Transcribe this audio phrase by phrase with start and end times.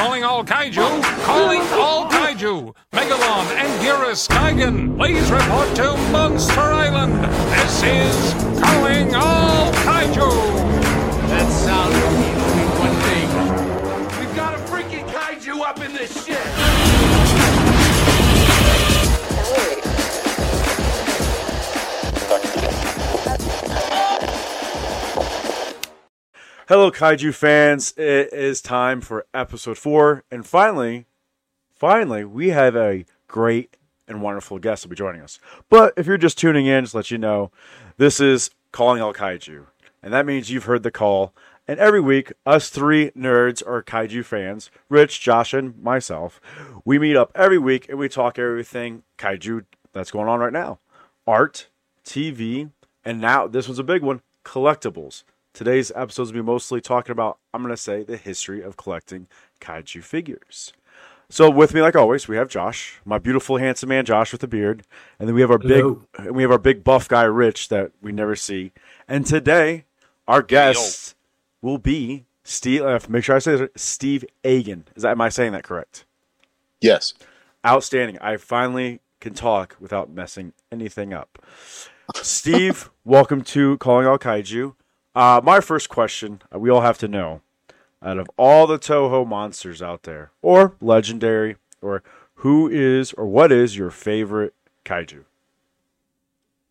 [0.00, 2.74] calling all kaiju, calling all kaiju.
[2.90, 4.26] Megalon and Gearus
[4.96, 7.22] please report to Monster Island.
[7.52, 8.32] This is
[8.62, 10.30] calling all kaiju.
[11.28, 12.09] That sound
[26.70, 27.92] Hello, Kaiju fans.
[27.96, 30.22] It is time for episode four.
[30.30, 31.06] And finally,
[31.74, 35.40] finally, we have a great and wonderful guest will be joining us.
[35.68, 37.50] But if you're just tuning in, just let you know,
[37.96, 39.66] this is Calling All Kaiju.
[40.00, 41.34] And that means you've heard the call.
[41.66, 46.40] And every week, us three nerds are Kaiju fans, Rich, Josh, and myself.
[46.84, 50.78] We meet up every week and we talk everything Kaiju that's going on right now
[51.26, 51.66] art,
[52.04, 52.70] TV,
[53.04, 55.24] and now this was a big one collectibles.
[55.60, 59.26] Today's episode will be mostly talking about, I'm going to say, the history of collecting
[59.60, 60.72] kaiju figures.
[61.28, 64.46] So with me, like always, we have Josh, my beautiful, handsome man, Josh with a
[64.46, 64.84] beard,
[65.18, 66.06] and then we have our Hello.
[66.16, 68.72] big, and we have our big buff guy, Rich, that we never see.
[69.06, 69.84] And today,
[70.26, 71.14] our guest
[71.60, 72.80] will be Steve.
[72.80, 74.86] Uh, make sure I say it, Steve Agin.
[74.96, 76.06] Is that am I saying that correct?
[76.80, 77.12] Yes.
[77.66, 78.16] Outstanding.
[78.22, 81.38] I finally can talk without messing anything up.
[82.14, 84.74] Steve, welcome to Calling All Kaiju.
[85.14, 87.40] Uh, my first question, uh, we all have to know,
[88.02, 92.02] out of all the Toho monsters out there, or legendary, or
[92.36, 95.24] who is or what is your favorite kaiju?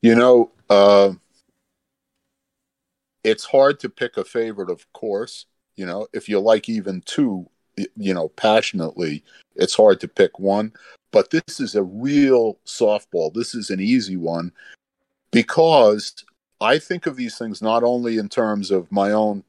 [0.02, 1.12] You know, uh,
[3.24, 5.46] it's hard to pick a favorite, of course.
[5.76, 7.50] You know, if you like even two,
[7.96, 9.24] you know, passionately,
[9.56, 10.74] it's hard to pick one.
[11.12, 13.34] But this is a real softball.
[13.34, 14.52] This is an easy one
[15.32, 16.14] because
[16.62, 19.44] I think of these things not only in terms of my own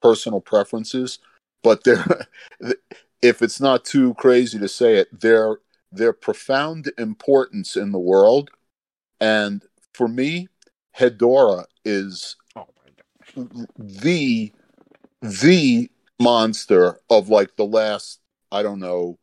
[0.00, 1.18] personal preferences,
[1.62, 2.26] but they're,
[3.22, 5.58] if it's not too crazy to say it, their
[5.92, 8.50] their profound importance in the world.
[9.20, 10.48] And for me,
[10.98, 12.66] Hedorah is Oh
[13.78, 14.52] the
[15.20, 15.90] the
[16.20, 19.18] monster of like the last i don't know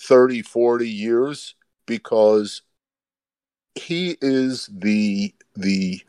[0.00, 1.54] 30 40 years
[1.86, 2.62] because
[3.74, 6.00] he is the the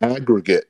[0.00, 0.68] aggregate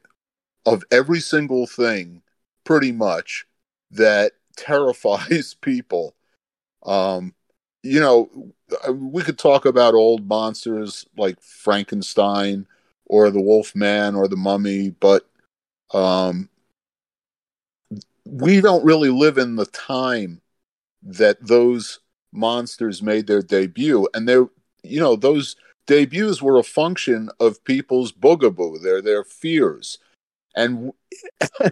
[0.66, 2.22] of every single thing
[2.64, 3.46] pretty much
[3.90, 6.14] that terrifies people.
[6.84, 7.34] Um
[7.82, 8.28] you know
[8.90, 12.66] we could talk about old monsters like frankenstein
[13.06, 15.26] or the wolf man or the mummy but
[15.94, 16.50] um
[18.24, 20.40] we don't really live in the time
[21.02, 22.00] that those
[22.32, 24.08] monsters made their debut.
[24.14, 24.48] And they're
[24.82, 25.56] you know those
[25.90, 29.98] debuts were a function of people's boogaboo their their fears.
[30.54, 30.92] And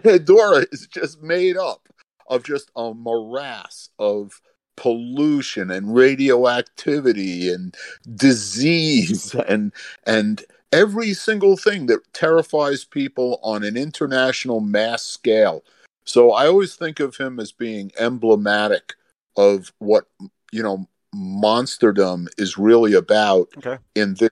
[0.25, 1.87] Dora is just made up
[2.27, 4.41] of just a morass of
[4.75, 7.75] pollution and radioactivity and
[8.13, 9.71] disease and
[10.05, 10.43] and
[10.73, 15.63] every single thing that terrifies people on an international mass scale.
[16.03, 18.95] So I always think of him as being emblematic
[19.37, 20.07] of what
[20.51, 24.29] you know monsterdom is really about Okay, in this.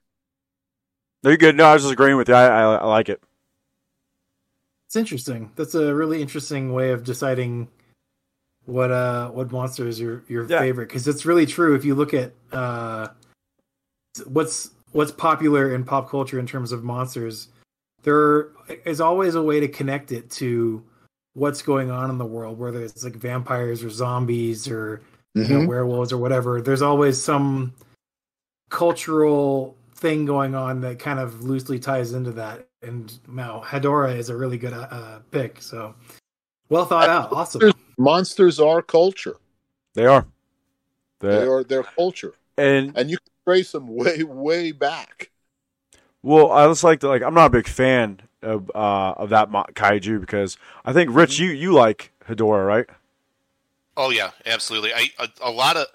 [1.22, 1.56] no, you're good.
[1.56, 2.34] No, I was just agreeing with you.
[2.34, 3.20] I, I, I like it.
[4.86, 5.50] It's interesting.
[5.56, 7.68] That's a really interesting way of deciding
[8.64, 10.58] what uh what monster is your your Yeah.
[10.58, 13.08] favorite because it's really true if you look at uh
[14.26, 17.48] what's what's popular in pop culture in terms of monsters
[18.02, 18.48] there
[18.84, 20.84] is always a way to connect it to
[21.32, 25.00] what's going on in the world whether it's like vampires or zombies or
[25.46, 25.68] you know, Mhm.
[25.68, 26.60] werewolves or whatever.
[26.60, 27.72] There's always some
[28.70, 32.66] cultural thing going on that kind of loosely ties into that.
[32.82, 35.60] And now Hedorah is a really good uh, pick.
[35.60, 35.94] So
[36.68, 37.32] well thought out.
[37.32, 37.72] Awesome.
[37.98, 39.36] Monsters are culture.
[39.94, 40.26] They are.
[41.20, 45.30] They They are their culture, and and you can trace them way, way back.
[46.22, 47.22] Well, I just like to like.
[47.22, 51.40] I'm not a big fan of uh of that mo- kaiju because I think Rich,
[51.40, 52.86] you you like Hedorah, right?
[53.98, 54.94] Oh yeah, absolutely.
[54.94, 55.88] I a, a lot of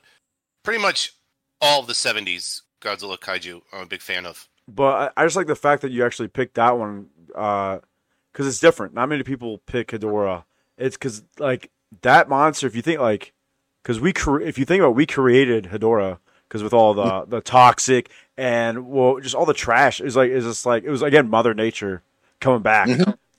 [0.61, 1.13] pretty much
[1.61, 3.61] all of the '70s Godzilla kaiju.
[3.71, 4.50] I'm a big fan of.
[4.67, 8.59] But I, I just like the fact that you actually picked that one because it's
[8.59, 8.94] different.
[8.94, 10.44] Not many people pick Hedorah.
[10.77, 11.71] It's because like
[12.01, 12.67] that monster.
[12.67, 13.33] If you think like,
[13.81, 16.17] because we cre- if you think about, it, we created Hedorah
[16.47, 20.44] because with all the the toxic and well, just all the trash is like is
[20.44, 22.01] just like it was again Mother Nature
[22.41, 22.89] coming back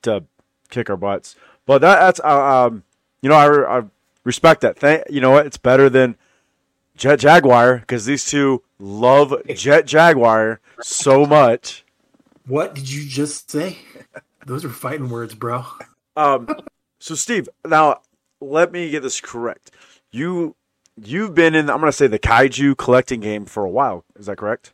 [0.03, 0.25] to
[0.71, 1.37] kick our butts.
[1.67, 2.83] But that, that's uh, um,
[3.21, 3.83] you know I, I
[4.25, 4.79] respect that.
[4.79, 6.17] Thank you know what it's better than
[6.97, 11.85] Jet Jaguar because these two love Jet Jaguar so much.
[12.47, 13.79] What did you just say?
[14.47, 15.65] Those are fighting words, bro.
[16.17, 16.49] Um,
[16.99, 18.01] so Steve, now
[18.41, 19.71] let me get this correct.
[20.11, 20.55] You
[20.97, 21.71] you've been in.
[21.71, 24.05] I'm going to say the kaiju collecting game for a while.
[24.17, 24.73] Is that correct?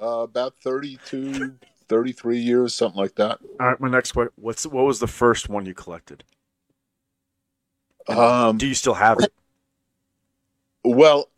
[0.00, 1.54] Uh, about 32,
[1.88, 3.38] 33 years, something like that.
[3.60, 3.80] All right.
[3.80, 6.24] My next question: What's what was the first one you collected?
[8.08, 9.32] Um, Do you still have it?
[10.84, 11.28] Well,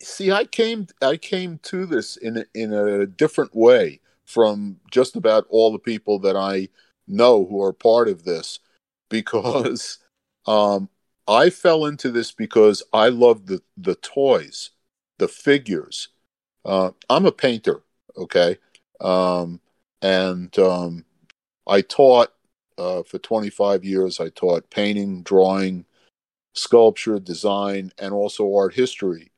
[0.00, 5.16] see, I came I came to this in a, in a different way from just
[5.16, 6.68] about all the people that I
[7.06, 8.58] know who are part of this,
[9.08, 9.98] because
[10.46, 10.88] um,
[11.28, 14.70] I fell into this because I love the the toys,
[15.18, 16.08] the figures.
[16.64, 17.82] Uh, I'm a painter,
[18.16, 18.58] okay,
[19.00, 19.60] um,
[20.02, 21.04] and um,
[21.66, 22.32] I taught
[22.78, 24.20] uh, for 25 years.
[24.20, 25.84] I taught painting, drawing,
[26.54, 29.30] sculpture, design, and also art history.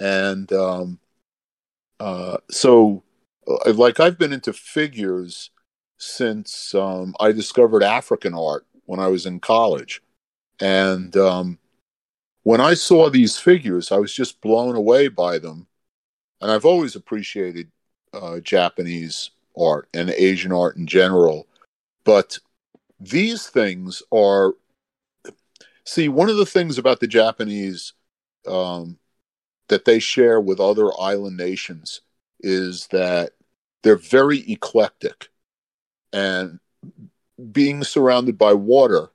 [0.00, 0.98] And um,
[2.00, 3.02] uh, so,
[3.46, 5.50] uh, like, I've been into figures
[5.98, 10.02] since um, I discovered African art when I was in college.
[10.60, 11.58] And um,
[12.42, 15.66] when I saw these figures, I was just blown away by them.
[16.40, 17.70] And I've always appreciated
[18.12, 21.46] uh, Japanese art and Asian art in general.
[22.04, 22.38] But
[23.08, 24.54] these things are
[25.84, 27.92] see one of the things about the japanese
[28.46, 28.98] um,
[29.68, 32.00] that they share with other island nations
[32.40, 33.32] is that
[33.82, 35.28] they're very eclectic
[36.12, 36.58] and
[37.52, 39.10] being surrounded by water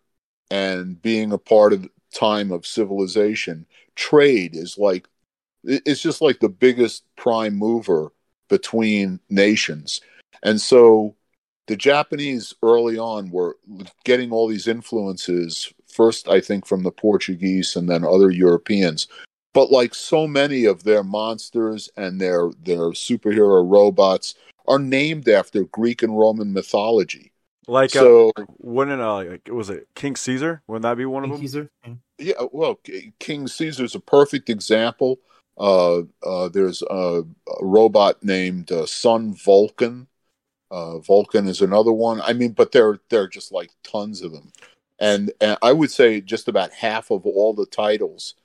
[0.52, 3.66] and being a part of time of civilization
[3.96, 5.08] trade is like
[5.64, 8.12] it's just like the biggest prime mover
[8.48, 10.02] between nations.
[10.44, 11.16] And so
[11.70, 13.56] the Japanese early on were
[14.04, 19.08] getting all these influences, first, I think, from the Portuguese and then other Europeans.
[19.54, 24.34] But like so many of their monsters and their, their superhero robots
[24.68, 27.32] are named after Greek and Roman mythology.
[27.68, 30.64] Like, So, uh, wouldn't uh, like, was it King Caesar?
[30.68, 31.40] Wouldn't that be one of them?
[31.40, 31.70] Caesar.
[32.18, 35.20] yeah, well, K- King Caesar's a perfect example.
[35.56, 37.24] Uh, uh, there's a, a
[37.62, 40.08] robot named uh, Sun Vulcan.
[40.72, 42.22] Uh, Vulcan is another one.
[42.22, 44.52] I mean, but there there are just like tons of them,
[45.00, 48.36] and, and I would say just about half of all the titles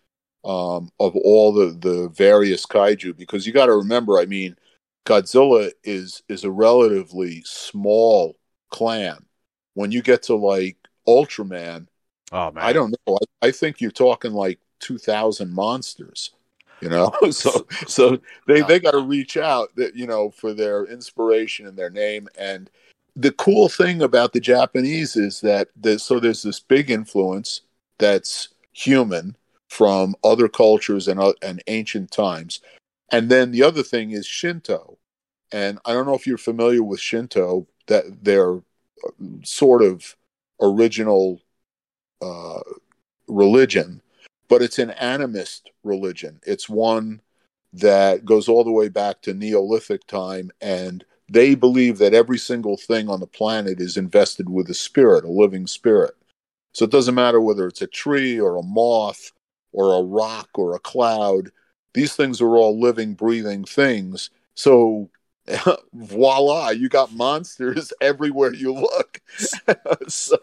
[0.45, 3.17] um, of all the the various kaiju.
[3.17, 4.57] Because you got to remember, I mean,
[5.07, 8.37] Godzilla is is a relatively small
[8.71, 9.27] clan.
[9.75, 10.77] When you get to like
[11.07, 11.89] Ultraman,
[12.33, 13.19] Oh man, I don't know.
[13.43, 16.31] I, I think you're talking like two thousand monsters.
[16.85, 20.85] You know, so so they they got to reach out that you know for their
[20.85, 22.29] inspiration and their name.
[22.37, 22.71] And
[23.17, 27.63] the cool thing about the Japanese is that there's, so there's this big influence
[27.99, 29.35] that's human
[29.71, 32.61] from other cultures and uh, and ancient times.
[33.11, 34.99] And then the other thing is Shinto.
[35.51, 38.61] And I don't know if you're familiar with Shinto, that their
[39.43, 40.17] sort of
[40.61, 41.41] original
[42.21, 42.61] uh,
[43.27, 44.03] religion,
[44.49, 46.41] but it's an animist religion.
[46.47, 47.21] It's one
[47.73, 52.77] that goes all the way back to Neolithic time, and they believe that every single
[52.77, 56.15] thing on the planet is invested with a spirit, a living spirit.
[56.73, 59.33] So it doesn't matter whether it's a tree or a moth
[59.73, 61.51] or a rock or a cloud,
[61.95, 64.31] these things are all living, breathing things.
[64.55, 65.11] So
[65.93, 69.21] voila, you got monsters everywhere you look.
[70.09, 70.39] so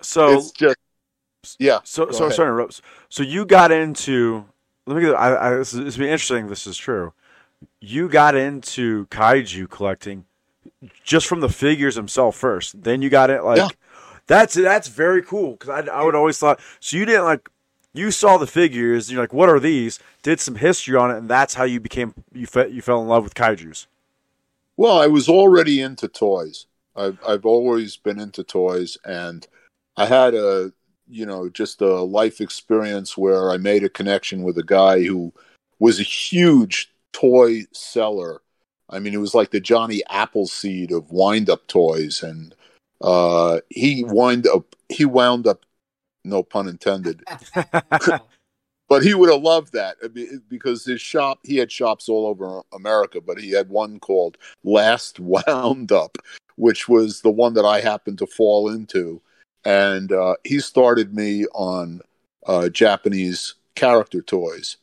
[0.00, 0.76] so it's just
[1.58, 1.80] yeah.
[1.84, 2.36] so so ahead.
[2.36, 2.80] sorry, to interrupt.
[3.08, 4.44] so you got into.
[4.86, 5.14] Let me get.
[5.14, 6.48] I, I this is it's be interesting.
[6.48, 7.12] This is true.
[7.80, 10.26] You got into kaiju collecting
[11.02, 12.82] just from the figures themselves first.
[12.84, 13.68] Then you got it like Yeah.
[14.26, 17.48] that's that's very cool because I I would always thought so you didn't like
[17.94, 21.28] you saw the figures you're like what are these did some history on it and
[21.28, 23.86] that's how you became you fe- you fell in love with kaiju's.
[24.76, 26.66] Well, I was already into toys.
[26.96, 29.46] I've I've always been into toys, and
[29.96, 30.72] I had a
[31.08, 35.32] you know just a life experience where I made a connection with a guy who
[35.78, 38.40] was a huge toy seller.
[38.90, 42.54] I mean, it was like the Johnny Appleseed of wind up toys, and
[43.00, 45.64] uh, he wind up he wound up,
[46.24, 47.22] no pun intended,
[48.88, 52.62] but he would have loved that mean, because his shop he had shops all over
[52.74, 56.18] America, but he had one called Last Wound Up,
[56.56, 59.20] which was the one that I happened to fall into,
[59.64, 62.00] and uh, he started me on
[62.46, 64.76] uh, Japanese character toys,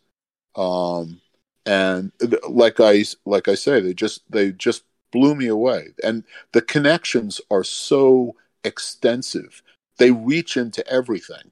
[0.55, 1.21] um,
[1.65, 2.11] and
[2.50, 6.23] like I like I say, they just they just blew me away, and
[6.53, 9.61] the connections are so extensive;
[9.97, 11.51] they reach into everything.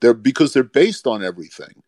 [0.00, 1.82] They're because they're based on everything.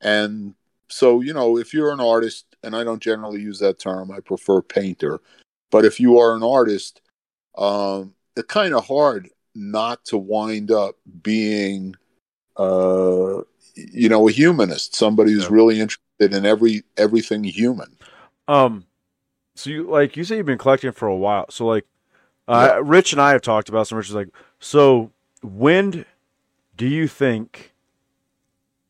[0.00, 0.54] And
[0.88, 4.20] so, you know, if you're an artist, and I don't generally use that term, I
[4.20, 5.20] prefer painter,
[5.70, 7.02] but if you are an artist,
[7.58, 9.28] um, it's kind of hard
[9.58, 11.96] not to wind up being,
[12.56, 13.42] uh,
[13.74, 15.50] you know a humanist, somebody who's Yeah.
[15.52, 17.96] really interested in every everything human.
[18.46, 18.86] Um,
[19.54, 21.46] so you like you say you've been collecting for a while.
[21.50, 21.84] So like,
[22.48, 23.98] uh, Rich and I have talked about some.
[23.98, 24.28] Rich is like,
[24.60, 25.10] so
[25.42, 26.04] when
[26.76, 27.72] do you think?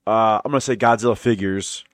[0.06, 1.84] Uh, I'm gonna say Godzilla figures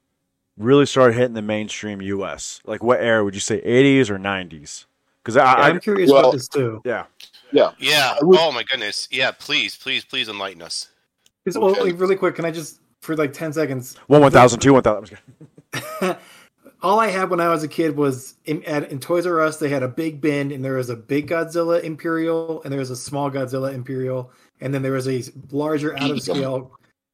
[0.57, 2.61] really started hitting the mainstream U.S.
[2.64, 3.61] Like, what era would you say?
[3.62, 4.85] 80s or 90s?
[5.23, 6.81] Because I, I, I'm curious well- about this too.
[6.85, 7.07] yeah,
[7.53, 8.15] Yeah, Yeah.
[8.23, 9.09] Would- oh my goodness.
[9.11, 9.31] Yeah.
[9.33, 10.89] Please, please, please enlighten us.
[11.45, 13.97] 'Cause, well, like, really quick, can I just for like ten seconds?
[14.07, 15.19] one one thousand, two one thousand.
[16.83, 19.57] All I had when I was a kid was in, at, in Toys R Us.
[19.59, 22.91] They had a big bin, and there was a big Godzilla Imperial, and there was
[22.91, 26.73] a small Godzilla Imperial, and then there was a larger, out of scale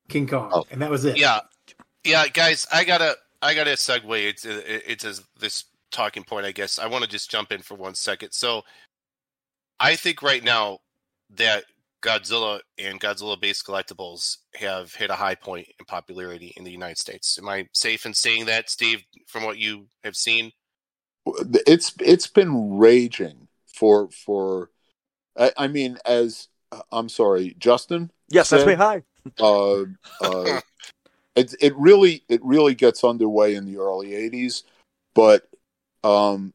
[0.09, 0.65] King Kong, Oh.
[0.73, 1.17] and that was it.
[1.19, 1.41] Yeah.
[2.05, 4.29] Yeah, guys, I gotta, I gotta segue.
[4.29, 6.79] It's, it's a, this talking point, I guess.
[6.81, 8.33] I want to just jump in for one second.
[8.33, 8.63] So,
[9.81, 10.79] I think right now
[11.37, 11.65] that
[12.03, 17.39] Godzilla and Godzilla-based collectibles have hit a high point in popularity in the United States.
[17.39, 19.03] Am I safe in saying that, Steve?
[19.27, 20.53] From what you have seen?
[21.67, 24.71] it's it's been raging for for.
[25.39, 26.49] I, I mean, as
[26.91, 28.11] I'm sorry, Justin.
[28.29, 28.75] Yes, that's said, me.
[28.75, 29.03] Hi.
[29.39, 29.83] uh,
[30.23, 30.61] uh,
[31.37, 34.63] it it really it really gets underway in the early '80s,
[35.15, 35.49] but
[36.03, 36.55] um,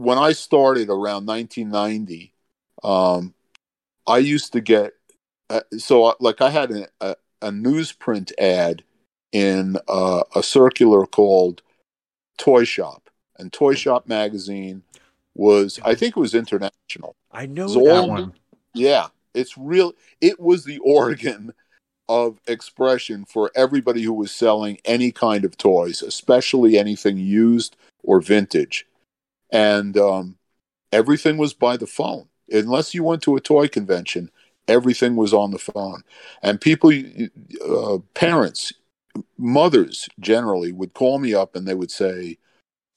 [0.00, 2.32] when I started around 1990,
[2.82, 3.34] um,
[4.06, 4.94] I used to get
[5.50, 8.82] uh, so uh, like I had a, a, a newsprint ad
[9.32, 11.62] in uh, a circular called
[12.38, 14.82] Toy Shop, and Toy Shop magazine
[15.34, 17.14] was I think it was international.
[17.30, 18.32] I know that one.
[18.72, 19.92] Yeah, it's real.
[20.20, 21.52] It was the organ
[22.08, 28.20] of expression for everybody who was selling any kind of toys, especially anything used or
[28.20, 28.86] vintage.
[29.52, 30.36] And um,
[30.92, 32.28] everything was by the phone.
[32.50, 34.30] Unless you went to a toy convention,
[34.66, 36.02] everything was on the phone.
[36.42, 36.92] And people,
[37.68, 38.72] uh, parents,
[39.38, 42.38] mothers generally would call me up and they would say,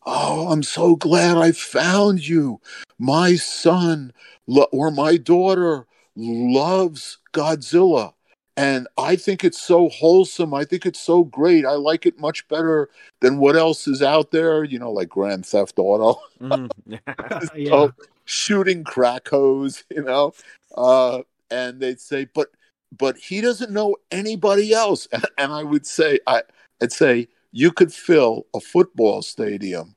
[0.06, 2.60] Oh, I'm so glad I found you.
[3.00, 4.12] My son
[4.48, 8.14] lo- or my daughter loves Godzilla.
[8.56, 10.54] And I think it's so wholesome.
[10.54, 11.66] I think it's so great.
[11.66, 15.46] I like it much better than what else is out there, you know, like Grand
[15.46, 16.70] Theft Auto, Mhm.
[16.86, 17.72] yeah.
[17.72, 17.92] Oh,
[18.26, 20.34] shooting crack hose, you know.
[20.76, 22.50] Uh, and they'd say, but
[22.96, 25.08] but he doesn't know anybody else.
[25.12, 26.44] And, and I would say, I,
[26.82, 29.96] I'd say, you could fill a football stadium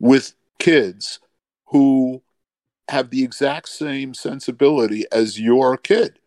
[0.00, 1.20] with kids
[1.66, 2.22] who
[2.88, 6.18] have the exact same sensibility as your kid.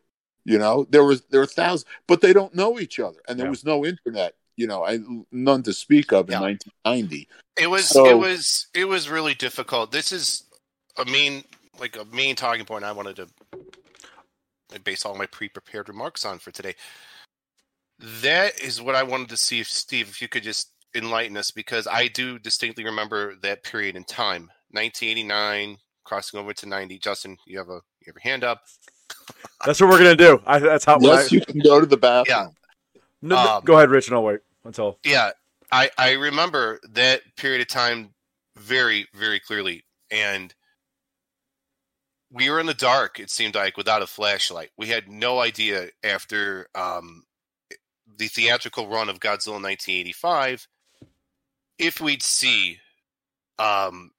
[0.45, 3.47] You know, there was there were thousands, but they don't know each other, and there
[3.47, 3.51] Yeah.
[3.51, 4.35] was no internet.
[4.57, 4.99] You know, I,
[5.31, 6.39] none to speak of in Yeah.
[6.39, 7.27] 1990.
[7.57, 9.91] It was So- it was it was really difficult.
[9.91, 10.43] This is
[10.97, 11.43] a main
[11.79, 16.51] like a main talking point I wanted to base all my pre-prepared remarks on for
[16.51, 16.75] today.
[17.99, 21.51] That is what I wanted to see if Steve if you could just enlighten us
[21.51, 24.51] because I do distinctly remember that period in time.
[24.71, 26.99] 1989 crossing over to 90.
[26.99, 28.61] Justin, you have a you have your hand up.
[29.65, 30.41] That's what we're gonna do.
[30.45, 30.99] I, that's how.
[30.99, 32.53] Yes, I, you can go to the bathroom.
[32.95, 33.01] Yeah.
[33.21, 34.99] no, no, um, go ahead, Rich, and I'll wait until.
[35.03, 35.31] Yeah,
[35.71, 38.13] I I remember that period of time
[38.57, 40.53] very very clearly, and
[42.31, 43.19] we were in the dark.
[43.19, 47.23] It seemed like without a flashlight, we had no idea after um,
[48.17, 50.67] the theatrical run of Godzilla 1985
[51.77, 52.79] if we'd see
[53.59, 54.11] um,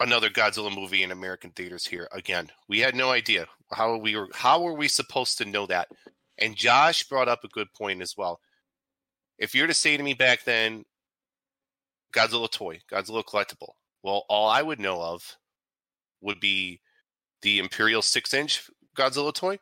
[0.00, 2.50] another Godzilla movie in American theaters here again.
[2.68, 4.16] We had no idea how are we.
[4.34, 5.88] How were we supposed to know that?
[6.38, 8.40] And Josh brought up a good point as well
[9.38, 10.84] if you were to say to me back then,
[12.12, 13.72] Godzilla toy, Godzilla collectible,
[14.02, 15.36] well, all I would know of
[16.20, 16.80] would be
[17.42, 19.58] the Imperial six inch Godzilla toy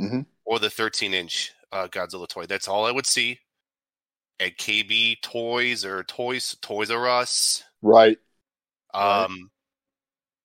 [0.00, 0.26] Mhm.
[0.44, 2.46] or the 13 inch uh, Godzilla toy.
[2.46, 3.40] That's all I would see
[4.38, 7.62] at KB Toys or Toys Toys R Us.
[7.82, 8.18] Right.
[8.94, 9.28] Right.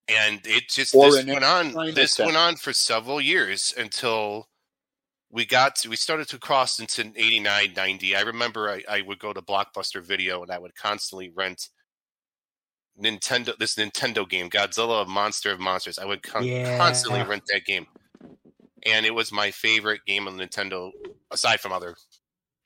[0.07, 1.73] And it just Or this went on.
[1.73, 1.93] Chinatown.
[1.95, 4.47] This went on for several years until
[5.31, 8.15] we got to, we started to cross into 89, 90.
[8.15, 11.69] I remember I, I would go to Blockbuster Video and I would constantly rent
[13.01, 15.99] Nintendo this Nintendo game, Godzilla Monster of Monsters.
[15.99, 16.77] I would con- Yeah.
[16.77, 17.87] constantly rent that game,
[18.85, 20.91] and it was my favorite game on Nintendo,
[21.31, 21.95] aside from other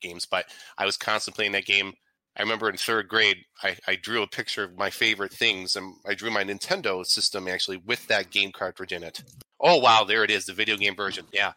[0.02, 0.28] games.
[0.30, 0.46] But
[0.78, 1.94] I was constantly playing that game.
[2.40, 5.94] I remember in third grade, I, I drew a picture of my favorite things, and
[6.08, 9.22] I drew my Nintendo system actually with that game cartridge in it.
[9.60, 11.26] Oh wow, there it is, the video game version.
[11.34, 11.52] Yeah.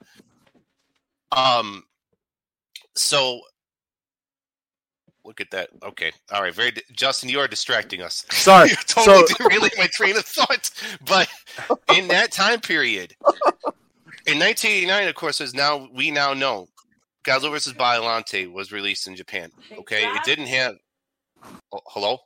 [1.31, 1.85] Um.
[2.97, 3.41] So,
[5.25, 5.71] look at that.
[5.85, 6.53] Okay, all right.
[6.53, 8.27] Very, Justin, you are distracting us.
[8.33, 8.69] Sorry.
[8.69, 10.69] You're totally So- derailing my train of thought.
[11.07, 11.29] But
[11.97, 13.15] in that time period,
[14.27, 16.67] in 1989, of course, as now we now know,
[17.25, 17.75] Godzilla vs.
[17.75, 19.51] Biollante was released in Japan.
[19.73, 20.77] Okay, it didn't have.
[21.73, 22.19] Oh, hello,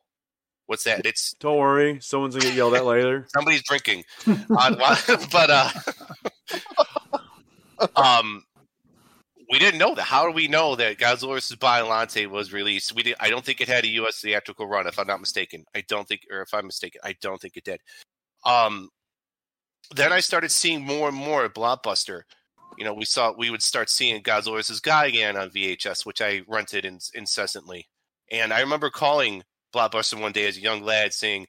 [0.67, 1.05] what's that?
[1.07, 3.27] It's Don't worry, someone's gonna get yelled at later.
[3.35, 4.05] somebody's drinking.
[4.27, 4.97] uh,
[5.33, 5.71] but uh,
[7.97, 8.45] um,
[9.51, 10.03] we didn't know that.
[10.03, 11.57] How do we know that Godzilla vs.
[11.57, 12.95] Biollante was released?
[12.95, 13.17] We did.
[13.21, 14.21] I don't think it had a U.S.
[14.21, 15.65] theatrical run, if I'm not mistaken.
[15.75, 17.81] I don't think, or if I'm mistaken, I don't think it did.
[18.45, 18.91] Um,
[19.95, 22.23] then I started seeing more and more Blockbuster.
[22.79, 24.81] You know, we saw we would start seeing Godzilla vs.
[24.81, 27.89] Gigan on VHS, which I rented in, incessantly.
[28.31, 29.43] And I remember calling
[29.75, 31.47] Blockbuster one day as a young lad saying,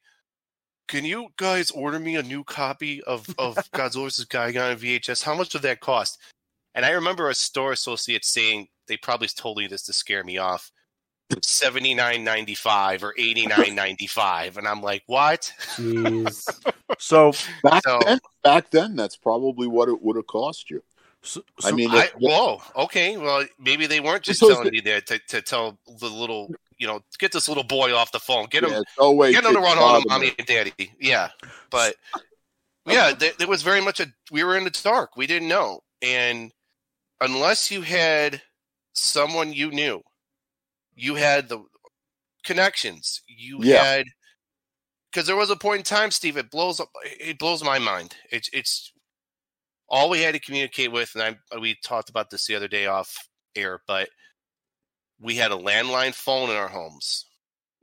[0.88, 4.26] "Can you guys order me a new copy of of Godzilla vs.
[4.26, 5.24] Gigan on VHS?
[5.24, 6.18] How much would that cost?"
[6.76, 10.38] And I remember a store associate saying they probably told me this to scare me
[10.38, 10.72] off.
[11.42, 15.52] Seventy nine ninety five or eighty nine ninety five, and I'm like, what?
[15.76, 16.48] Jeez.
[17.00, 17.32] So,
[17.64, 20.82] Back So- then, back then, that's probably what it would have cost you.
[21.24, 23.18] So, I mean, I, whoa, okay.
[23.18, 27.02] Well, maybe they weren't just telling you that to, to tell the little, you know,
[27.20, 29.32] get this little boy off the phone, get him, yeah, no way.
[29.32, 30.74] get him to run home mommy and daddy.
[31.00, 31.30] Yeah,
[31.70, 31.96] but
[32.86, 35.18] yeah, th- there was very much a we were in the dark.
[35.18, 36.52] We didn't know, and
[37.20, 38.42] unless you had
[38.94, 40.02] someone you knew,
[40.96, 41.64] you had the
[42.46, 43.22] connections.
[43.28, 43.84] You Yeah.
[43.84, 44.06] had
[45.12, 46.38] because there was a point in time, Steve.
[46.38, 46.90] It blows up.
[47.04, 48.16] It blows my mind.
[48.32, 48.92] It's it's
[49.90, 52.88] all we had to communicate with, and I we talked about this the other day
[52.88, 53.16] off
[53.56, 54.10] air, but
[55.20, 57.26] we had a landline phone in our homes.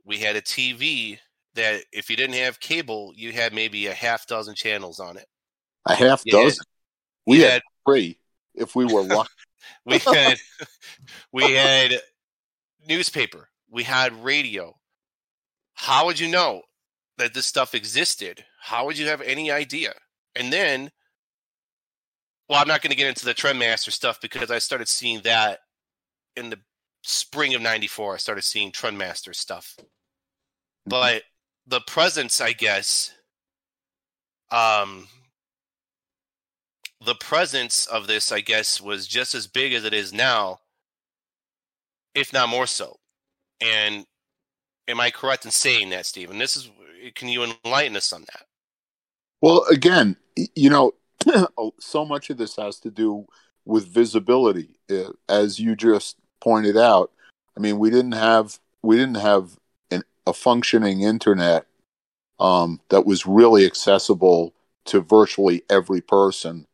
[0.03, 1.19] We had a TV
[1.55, 5.25] that if you didn't have cable, you had maybe a half dozen channels on it.
[5.85, 6.43] A half Yeah.
[6.43, 6.65] dozen.
[7.25, 8.19] We had had three
[8.53, 9.29] if we were lucky.
[9.85, 10.37] we had
[11.31, 11.99] we had
[12.87, 14.77] newspaper we had radio
[15.73, 16.61] how would you know
[17.17, 19.91] that this stuff existed how would you have any idea
[20.35, 20.91] and then
[22.49, 25.59] well i'm not going to get into the trendmaster stuff because i started seeing that
[26.35, 26.59] in the
[27.03, 29.75] spring of 94 i started seeing trendmaster stuff
[30.85, 31.23] but
[31.67, 33.13] the presence i guess
[34.51, 35.07] um
[37.05, 40.59] the presence of this, I guess, was just as big as it is now,
[42.13, 42.97] if not more so.
[43.61, 44.05] And
[44.87, 46.37] am I correct in saying that, Stephen?
[46.37, 46.69] This is
[47.13, 48.45] can you enlighten us on that?
[49.41, 50.17] Well, again,
[50.55, 50.93] you know,
[51.79, 53.25] so much of this has to do
[53.65, 54.77] with visibility.
[54.89, 57.11] Uh, As you just pointed out,
[57.57, 59.57] I mean, we didn't have we didn't have
[59.91, 61.65] an, a functioning internet
[62.39, 64.53] um, that was really accessible
[64.85, 66.67] to virtually every person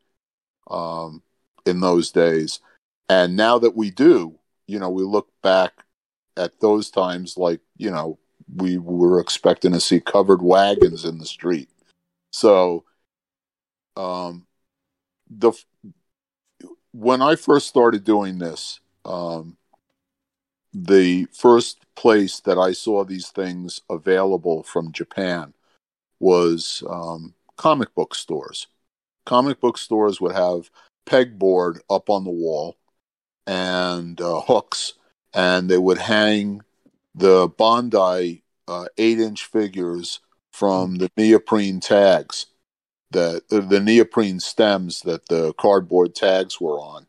[0.69, 1.21] um,
[1.65, 2.59] in those days.
[3.07, 5.83] And now that we do, you know, we look back
[6.37, 8.17] at those times like, you know,
[8.55, 11.69] we were expecting to see covered wagons in the street.
[12.31, 12.83] So,
[13.95, 14.45] um,
[15.29, 15.53] the
[16.93, 19.57] when I first started doing this, um,
[20.73, 25.53] the first place that I saw these things available from Japan
[26.19, 28.67] was um, comic book stores.
[29.25, 30.69] Comic book stores would have
[31.05, 32.77] pegboard up on the wall
[33.47, 34.93] and uh, hooks,
[35.33, 36.61] and they would hang
[37.15, 40.19] the Bandai uh, eight-inch figures
[40.51, 42.45] from the neoprene tags
[43.11, 47.05] that the neoprene stems that the cardboard tags were on.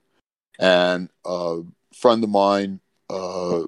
[0.58, 1.62] And a
[1.94, 3.64] friend of mine uh,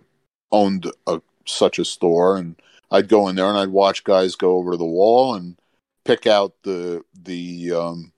[0.52, 2.56] owned a, such a store, and
[2.90, 5.56] I'd go in there and I'd watch guys go over the wall and
[6.04, 8.12] pick out the the um,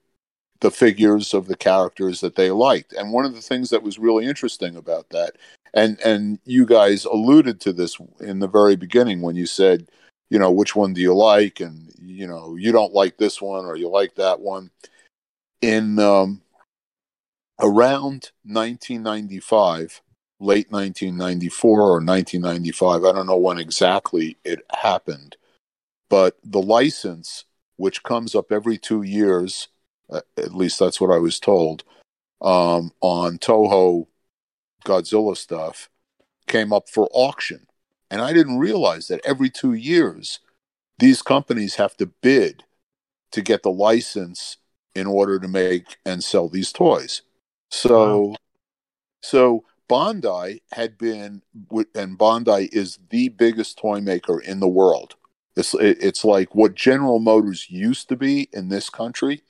[0.59, 2.93] the figures of the characters that they liked.
[2.93, 5.33] And one of the things that was really interesting about that,
[5.73, 9.89] and and you guys alluded to this in the very beginning when you said,
[10.29, 13.65] you know, which one do you like, and you know, you don't like this one
[13.65, 14.71] or you like that one.
[15.61, 16.41] In um,
[17.59, 20.01] around 1995,
[20.39, 25.37] late 1994 or 1995, I don't know when exactly it happened,
[26.09, 27.45] but the license,
[27.77, 29.69] which comes up every two years,
[30.11, 31.83] at least that's what I was told,
[32.41, 34.07] um, on Toho
[34.85, 35.89] Godzilla stuff,
[36.47, 37.66] came up for auction.
[38.09, 40.39] And I didn't realize that every two years,
[40.99, 42.63] these companies have to bid
[43.31, 44.57] to get the license
[44.95, 47.21] in order to make and sell these toys.
[47.69, 48.35] So,
[49.21, 51.41] so Bandai had been,
[51.93, 55.15] and Bandai is the biggest toy maker in the world.
[55.55, 59.41] It's it's like what General Motors used to be in this country.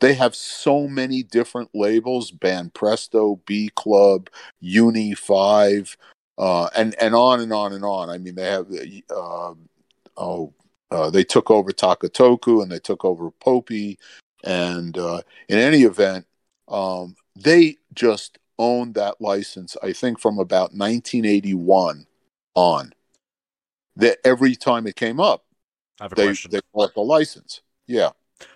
[0.00, 4.30] They have so many different labels: Banpresto, B Club,
[4.60, 5.96] Uni Five,
[6.38, 8.10] uh, and and on and on and on.
[8.10, 8.66] I mean, they have
[9.10, 9.54] uh,
[10.16, 10.52] oh,
[10.90, 13.98] uh, they took over Takatoku and they took over Popy,
[14.44, 16.26] and uh, in any event,
[16.68, 22.06] um, they just owned that license, I think, from about 1981
[22.54, 22.92] on.
[23.96, 25.44] That every time it came up,
[26.00, 26.50] I have a they question.
[26.50, 27.62] they bought the license.
[27.86, 28.10] Yeah.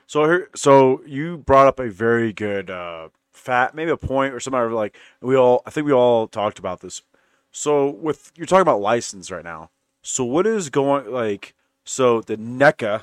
[0.07, 4.41] So here, so you brought up a very good uh, fat, maybe a point or
[4.41, 4.73] something.
[4.73, 7.03] Like we all, I think we all talked about this.
[7.51, 9.71] So with you're talking about license right now.
[10.03, 11.55] So what is going like?
[11.85, 13.03] So the NECA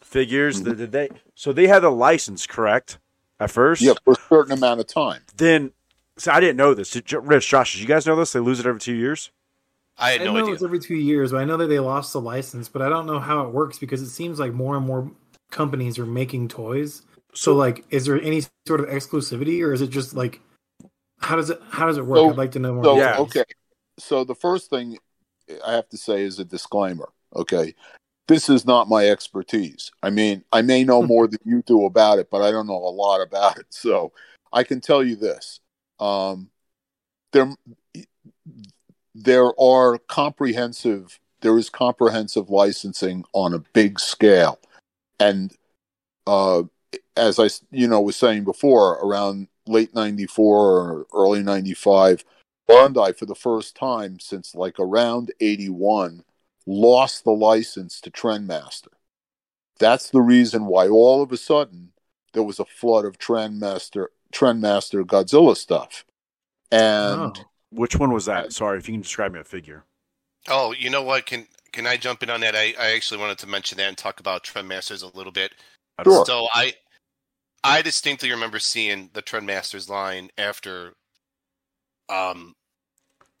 [0.00, 0.70] figures, mm-hmm.
[0.70, 1.08] the, did they?
[1.34, 2.98] So they had a license, correct?
[3.40, 5.22] At first, Yeah, for a certain amount of time.
[5.36, 5.72] Then,
[6.16, 6.90] so I didn't know this.
[6.90, 8.32] Did, you- Rich, Josh, did you guys know this?
[8.32, 9.30] They lose it every two years.
[9.98, 10.54] I had I no know idea.
[10.54, 13.06] it's every two years, but I know that they lost the license, but I don't
[13.06, 15.10] know how it works because it seems like more and more
[15.50, 17.02] companies are making toys.
[17.34, 20.40] So, like, is there any sort of exclusivity, or is it just like,
[21.22, 22.18] how does it how does it work?
[22.18, 22.84] So- I'd like to know more.
[22.84, 23.18] So Yeah.
[23.18, 23.44] okay.
[23.98, 24.98] So the first thing
[25.64, 27.10] I have to say is a disclaimer.
[27.34, 27.74] Okay.
[28.28, 29.90] This is not my expertise.
[30.02, 32.76] I mean, I may know more than you do about it, but I don't know
[32.76, 33.66] a lot about it.
[33.70, 34.12] So
[34.52, 35.60] I can tell you this.
[35.98, 36.50] Um,
[37.32, 37.52] there
[39.14, 44.58] there are comprehensive there is comprehensive licensing on a big scale.
[45.18, 45.52] And
[46.26, 46.62] uh
[47.16, 52.24] as I you know was saying before around late 94 or early 95
[52.68, 56.24] Bandai, for the first time since like around 81,
[56.66, 58.88] lost the license to Trendmaster.
[59.78, 61.92] That's the reason why all of a sudden
[62.32, 66.04] there was a flood of Trendmaster, Trendmaster Godzilla stuff.
[66.70, 67.44] And Oh.
[67.72, 68.52] Which one was that?
[68.52, 69.84] Sorry, if you can describe me a figure.
[70.48, 71.24] Oh, you know what?
[71.24, 72.54] Can can I jump in on that?
[72.54, 75.52] I, I actually wanted to mention that and talk about Trendmasters a little bit.
[76.04, 76.26] Sure.
[76.26, 76.74] So I
[77.64, 80.94] I distinctly remember seeing the Trendmasters line after
[82.08, 82.54] um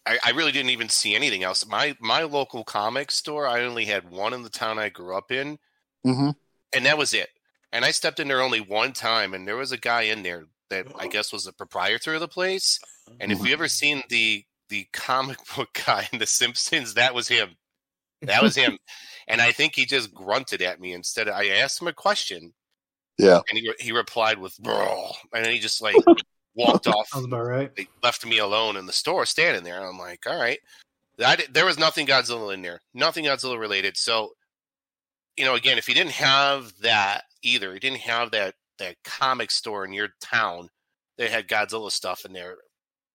[0.06, 1.66] I, I really didn't even see anything else.
[1.66, 5.30] My my local comic store, I only had one in the town I grew up
[5.30, 5.58] in,
[6.06, 6.34] Mhm.
[6.72, 7.30] and that was it.
[7.72, 10.46] And I stepped in there only one time, and there was a guy in there
[10.70, 12.80] that I guess was the proprietor of the place.
[13.20, 17.28] And if you ever seen the the comic book guy in The Simpsons, that was
[17.28, 17.56] him.
[18.22, 18.78] That was him.
[19.28, 21.28] and I think he just grunted at me instead.
[21.28, 22.54] Of, I asked him a question,
[23.18, 25.94] yeah, and he re- he replied with "Bro," and then he just like
[26.54, 27.08] walked off.
[27.08, 27.74] Sounds about right.
[27.76, 29.84] They left me alone in the store, standing there.
[29.86, 30.58] I'm like, all right.
[31.24, 33.96] I di- there was nothing Godzilla in there, nothing Godzilla related.
[33.96, 34.32] So,
[35.36, 39.50] you know, again, if you didn't have that either, you didn't have that that comic
[39.50, 40.68] store in your town
[41.18, 42.56] that had Godzilla stuff in there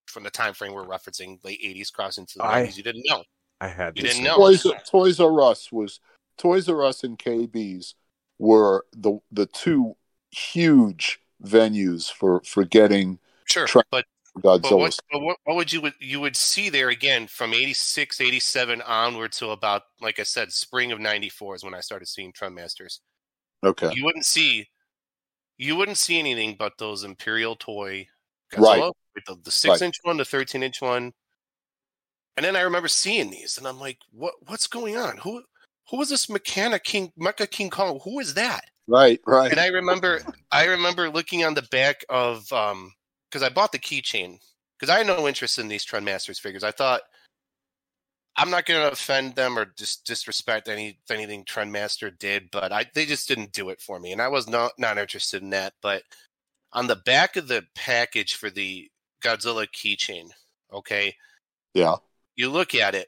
[0.05, 2.77] from the time frame we're referencing, late '80s, crossing to the I- '90s.
[2.77, 3.23] You didn't know.
[3.59, 4.13] I had You this.
[4.13, 4.37] didn't know.
[4.37, 5.99] Toys, Toys R Us was
[6.37, 7.95] Toys R Us and KB's
[8.39, 9.95] were the the two
[10.31, 14.77] huge venues for for getting Sure, Try- but But Godzilla.
[14.79, 18.81] what, but what, what would you would you would see there again from 86, 87
[18.81, 22.99] onward to about like I said, spring of '94 is when I started seeing Trendmasters.
[23.63, 24.67] okay, You wouldn't see,
[25.57, 28.07] you wouldn't see anything but those Imperial toy
[28.55, 28.81] Right.
[28.81, 29.85] Godzilla, with the, the six Right.
[29.87, 31.13] inch one, the thirteen inch one,
[32.35, 35.17] and then I remember seeing these, and I'm like, what What's going on?
[35.17, 35.43] Who
[35.89, 37.99] Who is this Mechanic King Mecha King Kong?
[38.03, 38.65] Who is that?
[38.87, 39.51] right, right.
[39.51, 40.21] and I remember
[40.51, 42.93] I remember looking on the back of um
[43.29, 44.39] because I bought the keychain
[44.77, 46.63] because I had no interest in these Trendmasters figures.
[46.63, 47.01] I thought
[48.37, 52.85] I'm not going to offend them or just disrespect any anything Trendmaster did, but I
[52.93, 55.73] they just didn't do it for me, and I was not not interested in that.
[55.81, 56.03] But
[56.71, 58.89] on the back of the package for the
[59.23, 60.29] Godzilla keychain,
[60.71, 61.15] okay,
[61.73, 61.95] yeah,
[62.35, 63.07] you look at it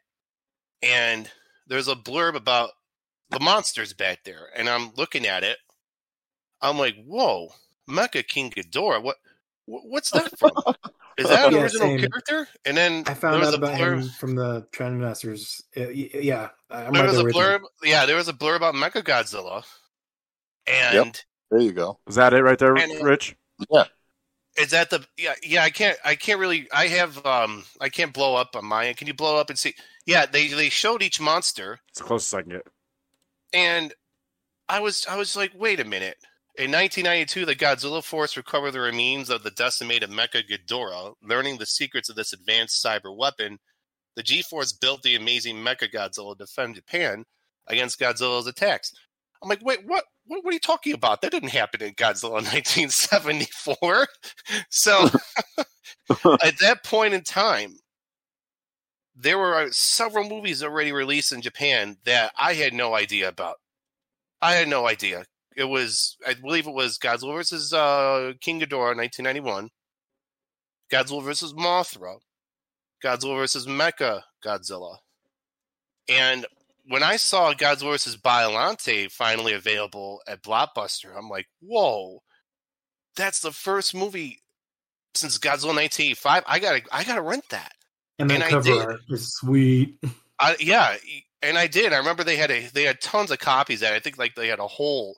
[0.82, 1.30] and
[1.70, 2.72] there's a blurb about
[3.30, 5.58] the monsters back there and i'm looking at it
[6.62, 7.50] i'm like whoa
[7.90, 9.02] mecha king Ghidorah.
[9.02, 9.18] what
[9.66, 10.52] wh- what's that from
[11.18, 12.00] is that an Yeah, original same.
[12.00, 15.62] character and then I found there was out a about blurb, him from the Trendmasters.
[15.78, 17.42] Uh, Yeah, I'm there right was there a with you.
[17.42, 19.64] blurb yeah there was a blurb about mecha godzilla
[20.68, 22.00] and there you go.
[22.08, 23.36] Is that it right there, And, Rich?
[24.58, 28.14] is that the yeah yeah i can't i can't really i have um i can't
[28.14, 29.74] blow up on my end can you blow up and see
[30.10, 32.68] yeah they they showed each monster It's the closest I can get.
[33.54, 33.94] and
[34.68, 36.18] I was I was like, wait a minute.
[36.58, 41.14] In 1992, the Godzilla Force recovered the remains of the decimated Mecha Ghidorah.
[41.24, 43.58] Learning the secrets of this advanced cyber weapon,
[44.16, 47.24] the G-Force built the amazing Mecha Godzilla to defend Japan
[47.68, 48.92] against Godzilla's attacks.
[49.42, 50.04] I'm like, wait, what?
[50.26, 51.22] What, what are you talking about?
[51.22, 54.08] That didn't happen in Godzilla in 1974.
[54.70, 55.08] so
[56.44, 57.76] at that point in time,
[59.22, 63.58] there were uh, several movies already released in Japan that I had no idea about.
[64.42, 65.26] I had no idea.
[65.58, 69.70] It was, I believe it was Godzilla versus uh, King Ghidorah, 1991.
[70.92, 72.20] Godzilla versus Mothra.
[73.04, 74.98] Godzilla versus Mecha Godzilla.
[76.08, 76.46] And
[76.88, 82.20] when I saw Godzilla versus Biollante finally available at Blockbuster, I'm like, whoa,
[83.18, 84.42] that's the first movie
[85.14, 86.44] since Godzilla 1985.
[86.48, 87.74] I gotta I gotta rent that.
[88.20, 88.82] And that And I cover did.
[88.82, 89.98] art is sweet.
[90.40, 90.96] I, yeah,
[91.42, 91.94] and I did.
[91.94, 93.80] I remember they had a they had tons of copies.
[93.82, 95.18] That I think like they had a whole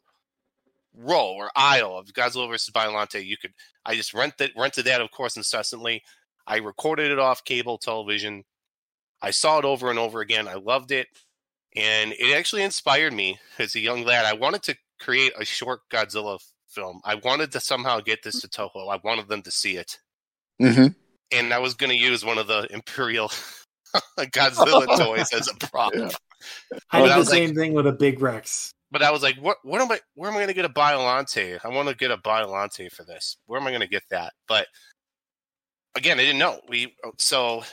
[0.96, 3.26] row or aisle of Godzilla versus Biollante.
[3.26, 3.54] You could
[3.86, 6.04] I just rented rented that, of course, incessantly.
[6.48, 8.44] I recorded it off cable television.
[9.22, 10.48] I saw it over and over again.
[10.48, 11.08] I loved it,
[11.76, 14.26] and it actually inspired me as a young lad.
[14.26, 17.02] I wanted to create a short Godzilla film.
[17.06, 18.92] I wanted to somehow get this to Toho.
[18.92, 20.00] I wanted them to see it,
[20.60, 20.88] hmm
[21.32, 23.30] and I was going to use one of the Imperial
[24.20, 25.94] Godzilla toys as a prop.
[25.96, 26.10] Yeah.
[26.92, 28.72] I did I the was like- same thing with a big Rex.
[28.92, 29.58] but I was like, what?
[29.64, 30.00] What am I?
[30.16, 31.60] Where am I going to get a Biollante?
[31.64, 33.38] I want to get a Biollante for this.
[33.46, 34.34] Where am I going to get that?
[34.48, 34.68] But
[35.96, 36.60] again, I didn't know.
[36.68, 37.64] We so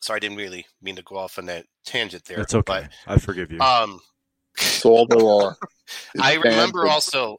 [0.00, 2.38] sorry, I didn't really mean to go off on that tangent there.
[2.38, 2.88] That's okay.
[3.06, 3.58] I forgive you.
[3.58, 4.00] But, um,
[4.56, 5.56] That's all there are.
[6.20, 7.38] I remember also,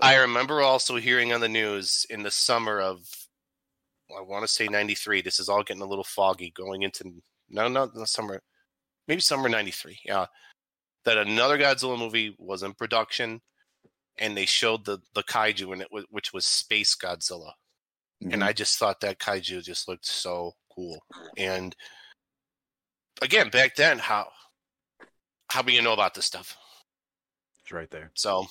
[0.00, 3.00] I remember also hearing on the news in the summer of,
[4.16, 5.22] I want to say '93.
[5.22, 7.12] This is all getting a little foggy going into
[7.48, 8.42] no, no, no summer,
[9.08, 9.98] maybe summer '93.
[10.04, 10.26] Yeah,
[11.04, 13.40] that another Godzilla movie was in production,
[14.18, 17.52] and they showed the the kaiju in it, wh- which was Space Godzilla,
[18.24, 20.98] of- and I just thought that kaiju just looked so cool.
[21.36, 21.74] And
[23.22, 24.28] again, back then, how
[25.48, 26.56] how do you know about this stuff?
[27.62, 28.10] it's right there.
[28.14, 28.46] So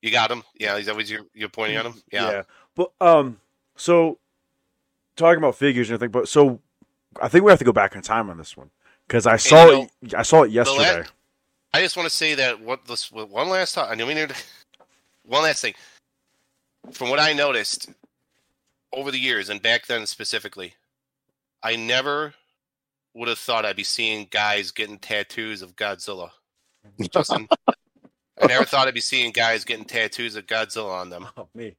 [0.00, 0.42] you got him.
[0.58, 2.02] Yeah, is that what you're you're pointing at him?
[2.12, 2.30] Yeah.
[2.30, 2.42] Yeah.
[2.74, 3.40] But um,
[3.76, 4.18] so
[5.22, 6.60] talking about figures and everything, but so
[7.20, 8.70] I think we have to go back in time on this one
[9.06, 10.14] because I saw you it.
[10.14, 11.04] I saw it yesterday.
[11.74, 13.90] I just want to say that what this one last time.
[13.90, 14.32] I know we need
[15.24, 15.74] one last thing.
[16.92, 17.90] From what I noticed
[18.92, 20.74] over the years and back then specifically,
[21.62, 22.34] I never
[23.14, 26.30] would have thought I'd be seeing guys getting tattoos of Godzilla.
[27.12, 31.28] Justin, I never thought I'd be seeing guys getting tattoos of Godzilla on them.
[31.36, 31.76] Oh, me.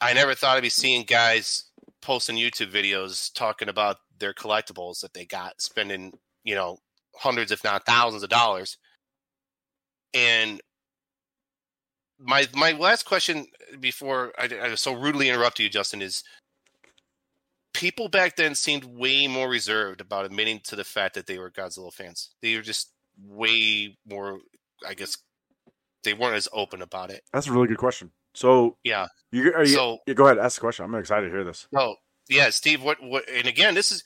[0.00, 1.64] I never thought I'd be seeing guys
[2.02, 6.12] posting YouTube videos talking about their collectibles that they got, spending,
[6.44, 6.78] you know,
[7.16, 8.76] hundreds, if not thousands of dollars.
[10.14, 10.60] And
[12.18, 13.46] my my last question
[13.80, 16.22] before I, I so rudely interrupt you, Justin, is
[17.72, 21.50] people back then seemed way more reserved about admitting to the fact that they were
[21.50, 22.30] Godzilla fans.
[22.42, 24.38] They were just way more,
[24.86, 25.16] I guess,
[26.04, 27.22] they weren't as open about it.
[27.32, 28.12] That's a really good question.
[28.34, 29.06] So Yeah.
[29.30, 30.84] you are you, So- yeah, go ahead, ask the question.
[30.84, 31.66] I'm excited to hear this.
[31.76, 31.96] Oh,
[32.28, 32.82] yeah, Steve.
[32.82, 33.02] What?
[33.02, 33.28] What?
[33.28, 34.04] And again, this is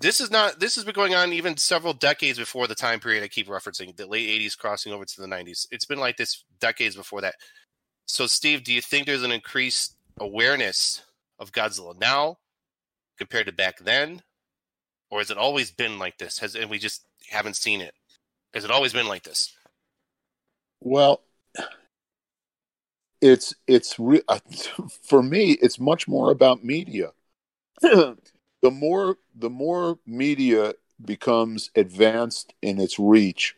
[0.00, 3.24] this is not this has been going on even several decades before the time period
[3.24, 5.66] I keep referencing, the late '80s crossing over to the '90s.
[5.72, 7.34] It's been like this decades before that.
[8.06, 11.02] So, Steve, do you think there's an increased awareness
[11.38, 12.38] of Godzilla now
[13.18, 14.22] compared to back then,
[15.10, 16.38] or has it always been like this?
[16.38, 17.94] Has and we just haven't seen it?
[18.54, 19.52] Has it always been like this?
[20.80, 21.22] Well,
[23.20, 24.22] it's it's re-
[25.02, 25.52] for me.
[25.52, 27.12] It's much more about media.
[27.80, 28.16] the
[28.70, 33.56] more the more media becomes advanced in its reach,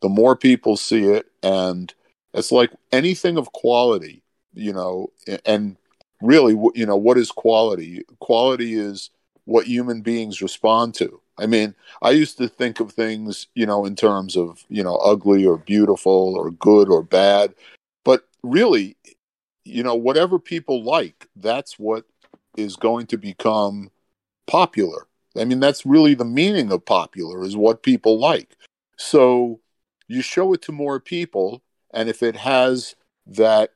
[0.00, 1.92] the more people see it, and
[2.34, 4.22] it's like anything of quality,
[4.54, 5.10] you know.
[5.44, 5.76] And
[6.22, 8.04] really, you know, what is quality?
[8.20, 9.10] Quality is
[9.44, 11.20] what human beings respond to.
[11.38, 14.96] I mean, I used to think of things, you know, in terms of, you know,
[14.96, 17.54] ugly or beautiful or good or bad.
[18.42, 18.96] Really,
[19.64, 22.04] you know, whatever people like, that's what
[22.56, 23.90] is going to become
[24.46, 25.06] popular.
[25.36, 28.56] I mean, that's really the meaning of popular is what people like.
[28.96, 29.60] So
[30.08, 32.94] you show it to more people, and if it has
[33.26, 33.70] that,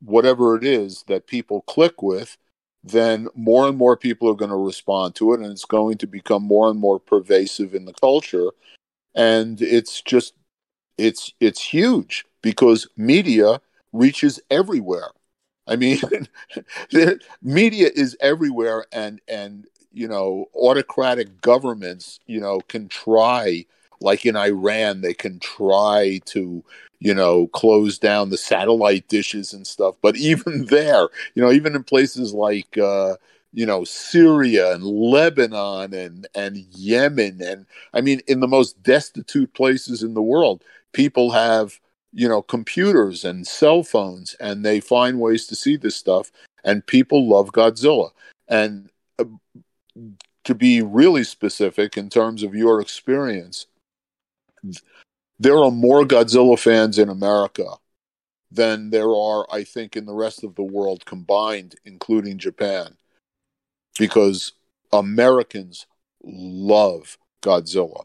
[0.00, 2.36] whatever it is that people click with,
[2.84, 6.06] then more and more people are going to respond to it and it's going to
[6.06, 8.50] become more and more pervasive in the culture
[9.14, 10.34] and it's just
[10.98, 13.60] it's it's huge because media
[13.94, 15.10] reaches everywhere.
[15.66, 16.00] I mean
[17.42, 23.64] media is everywhere and and you know autocratic governments you know can try
[24.00, 26.62] like in iran they can try to
[26.98, 29.94] you know close down the satellite dishes and stuff.
[30.02, 33.16] But even there you know even in places like uh
[33.54, 39.54] you know Syria and Lebanon and and Yemen and I mean in the most destitute
[39.54, 41.80] places in the world people have
[42.14, 46.30] you know computers and cell phones and they find ways to see this stuff
[46.64, 48.10] and people love Godzilla
[48.48, 49.24] and uh,
[50.44, 53.66] to be really specific in terms of your experience
[55.38, 57.66] there are more Godzilla fans in America
[58.50, 62.96] than there are, I think, in the rest of the world combined, including Japan,
[63.98, 64.52] because
[64.92, 65.86] Americans
[66.22, 68.04] love Godzilla.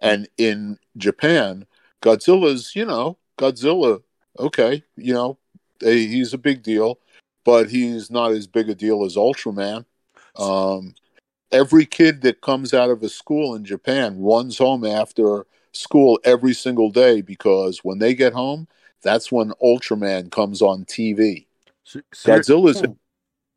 [0.00, 1.66] And in Japan,
[2.02, 4.02] Godzilla's, you know, Godzilla,
[4.38, 5.38] okay, you know,
[5.80, 6.98] he's a big deal.
[7.44, 9.86] but he's not as big a deal as Ultraman.
[10.36, 10.94] Um,
[11.50, 16.52] every kid that comes out of a school in Japan runs home after school every
[16.52, 18.68] single day because when they get home,
[19.02, 21.46] that's when Ultraman comes on TV.
[21.84, 22.82] So, so you're- Godzilla's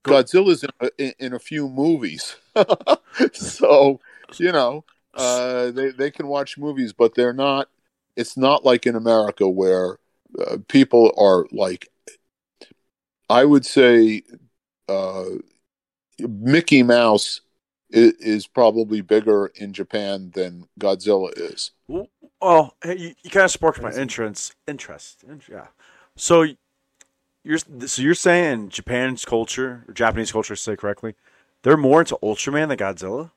[0.03, 2.37] Go- Godzilla's in a, in, in a few movies,
[3.33, 3.99] so
[4.37, 7.67] you know uh, they they can watch movies, but they're not.
[8.15, 9.97] It's not like in America where
[10.39, 11.87] uh, people are like.
[13.29, 14.23] I would say,
[14.89, 15.23] uh,
[16.19, 17.39] Mickey Mouse
[17.89, 21.71] is, is probably bigger in Japan than Godzilla is.
[21.87, 24.55] Well, hey, you, you kind of sparked my interest.
[24.67, 25.67] Interest, yeah.
[26.15, 26.45] So
[27.43, 31.15] you're so you're saying Japan's culture or Japanese culture, say correctly,
[31.63, 33.31] they're more into Ultraman than Godzilla.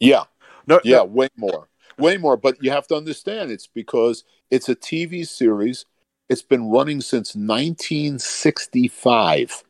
[0.00, 0.24] Yeah,
[0.66, 2.36] No, yeah, no, way more, way more.
[2.36, 5.86] But you have to understand, it's because it's a TV series.
[6.28, 9.64] It's been running since 1965.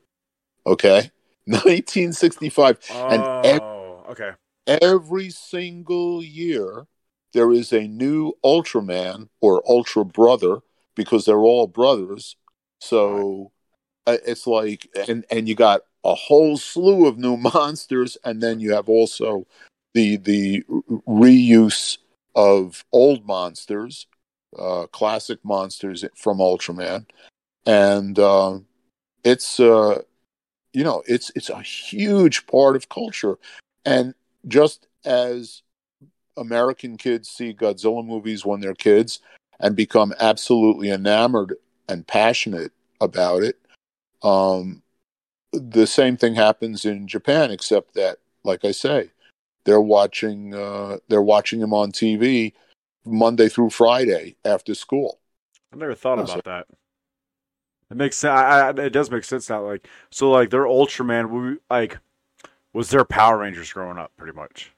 [0.67, 1.11] Okay,
[1.47, 2.79] 1965,
[3.11, 4.33] and ev- oh, okay.
[4.67, 6.87] every single year
[7.33, 10.59] there is a new Ultraman or Ultra Brother
[10.95, 12.37] because they're all brothers.
[12.81, 13.53] So
[14.07, 18.61] uh, it's like, and and you got a whole slew of new monsters, and then
[18.61, 19.47] you have also
[19.95, 20.65] the the
[21.09, 21.99] reuse
[22.35, 24.07] of old monsters,
[24.59, 27.07] uh, classic monsters from Ultraman,
[27.67, 28.59] and uh,
[29.25, 30.03] it's uh,
[30.73, 33.39] you know it's it's a huge part of culture,
[33.85, 34.15] and
[34.49, 35.63] just as
[36.37, 39.21] American kids see Godzilla movies when they're kids
[39.61, 41.55] and become absolutely enamored
[41.89, 43.59] and passionate about it.
[44.23, 44.83] Um,
[45.53, 49.11] the same thing happens in Japan, except that, like I say,
[49.65, 52.55] they're watching uh, they're watching him on TV
[53.05, 55.21] Monday through Friday after school.
[55.73, 56.67] I never thought Oh, about that.
[57.91, 58.33] It makes sense.
[58.33, 59.65] I, I, it does make sense now.
[59.65, 61.99] Like so, like their Ultraman, we, like
[62.73, 64.73] was their Power Rangers growing up, pretty much.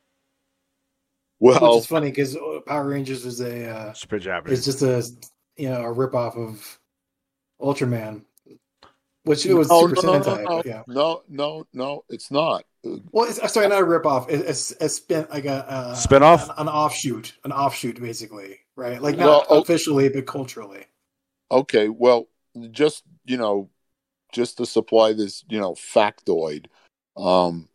[1.38, 4.59] Which Well, is funny because Power Rangers was a uh, Spit Japanese.
[4.59, 5.05] it's just a
[5.57, 6.81] you know a rip off of
[7.61, 8.25] Ultraman,
[9.25, 10.44] which it was no, Super no, no, Sentai.
[10.44, 10.83] no, but yeah.
[10.87, 12.64] no, no, no, it's not.
[13.12, 14.29] Well, it's, sorry, not a rip off.
[14.29, 16.51] It, it's a spin like a uh, Spin-off?
[16.51, 19.01] an, an offshoot, an offshoot, basically, right?
[19.01, 20.85] Like Well, not oh- officially, but culturally.
[21.51, 22.29] Okay, well,
[22.70, 23.70] just you know,
[24.33, 26.66] just to supply this, you know, factoid.
[27.16, 27.68] Um,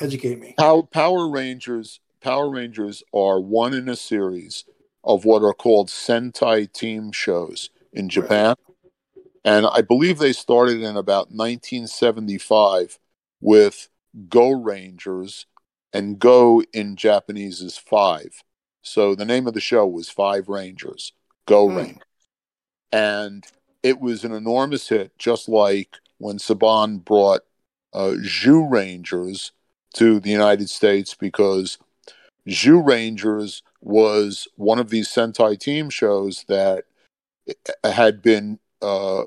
[0.00, 0.54] Educate me.
[0.58, 4.64] Power, Power Rangers Power Rangers are one in a series
[5.04, 8.56] of what are called Sentai team shows in Japan.
[9.44, 12.98] And I believe they started in about 1975
[13.40, 13.88] with
[14.28, 15.46] Go Rangers,
[15.92, 18.42] and Go in Japanese is five.
[18.82, 21.12] So the name of the show was Five Rangers,
[21.46, 21.76] Go Hmm.
[21.76, 22.02] Rangers.
[22.90, 23.44] And
[23.82, 27.42] it was an enormous hit, just like when Saban brought
[27.92, 29.50] uh, Zyurangers
[29.94, 31.78] to the United States because
[32.46, 36.84] Zyurangers was one of these Sentai team shows that
[37.84, 39.24] had been uh,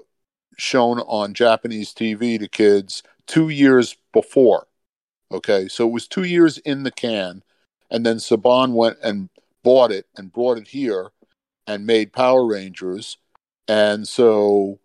[0.58, 4.68] shown on Japanese TV to kids two years before.
[5.32, 7.44] Okay, so it was two years in the can,
[7.90, 9.30] and then Saban went and
[9.64, 11.12] bought it and brought it here
[11.68, 13.18] and made Power Rangers,
[13.68, 14.80] and so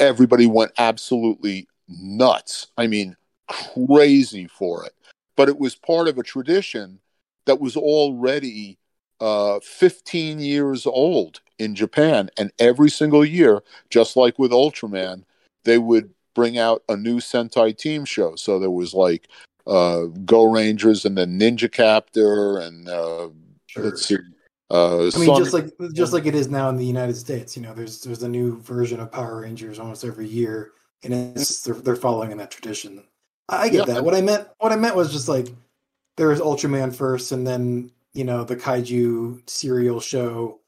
[0.00, 2.68] everybody went absolutely nuts.
[2.76, 3.16] I mean,
[3.48, 4.92] crazy for it.
[5.36, 7.00] But it was part of a tradition
[7.46, 8.78] that was already
[9.20, 12.30] uh, 15 years old in Japan.
[12.38, 15.24] And every single year, just like with Ultraman,
[15.64, 18.36] they would bring out a new Sentai team show.
[18.36, 19.28] So there was like
[19.68, 23.28] uh, Go Rangers and then Ninja Captor and uh,
[23.66, 23.84] Sure.
[23.84, 24.16] let's see.
[24.70, 27.62] Uh, I mean, just like just like it is now in the United States, you
[27.62, 31.74] know, there's there's a new version of Power Rangers almost every year, and it's they're,
[31.74, 33.02] they're following in that tradition.
[33.48, 33.94] I, get Yeah.
[33.94, 34.04] that.
[34.04, 35.48] What I meant what I meant was just like
[36.18, 40.60] there was Ultraman first, and then you know the kaiju serial show.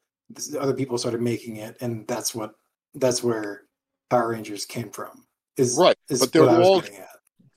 [0.58, 2.54] Other people started making it, and that's what
[2.94, 3.64] that's where
[4.08, 5.24] Power Rangers came from.
[5.58, 6.82] Is Right, Is but they're what I was all-.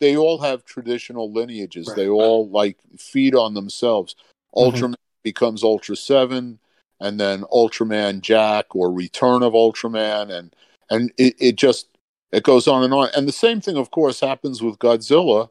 [0.03, 1.87] They all have traditional lineages.
[1.87, 1.95] Right.
[1.95, 4.15] They all like feed on themselves.
[4.55, 4.71] Mhm.
[4.73, 6.59] Ultraman becomes Ultra Seven,
[6.99, 10.53] and then Ultraman Jack or Return of Ultraman, and
[10.89, 11.87] and it, it just
[12.33, 13.09] it goes on and on.
[13.15, 15.49] And the same thing, of course, happens with Godzilla,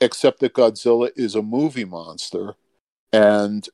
[0.00, 2.54] except that Godzilla is a movie monster,
[3.12, 3.68] and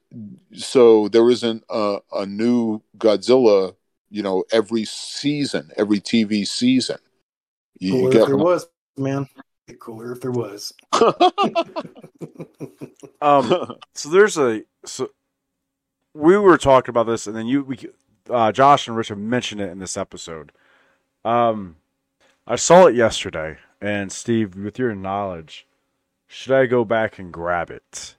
[0.53, 3.75] so there isn't a, a new Godzilla.
[4.11, 6.99] You know, every season, every TV season.
[7.79, 8.67] You- you get there was,
[8.97, 9.29] man.
[9.75, 10.73] Cooler if there was.
[13.21, 15.11] Um, so there's a so
[16.15, 17.79] we were talking about this, and then you we
[18.31, 20.53] uh, Josh and Rich have mentioned it in this episode.
[21.25, 21.77] Um,
[22.47, 25.67] I saw it yesterday, and Steve, with your knowledge,
[26.29, 28.15] should I go back and grab it?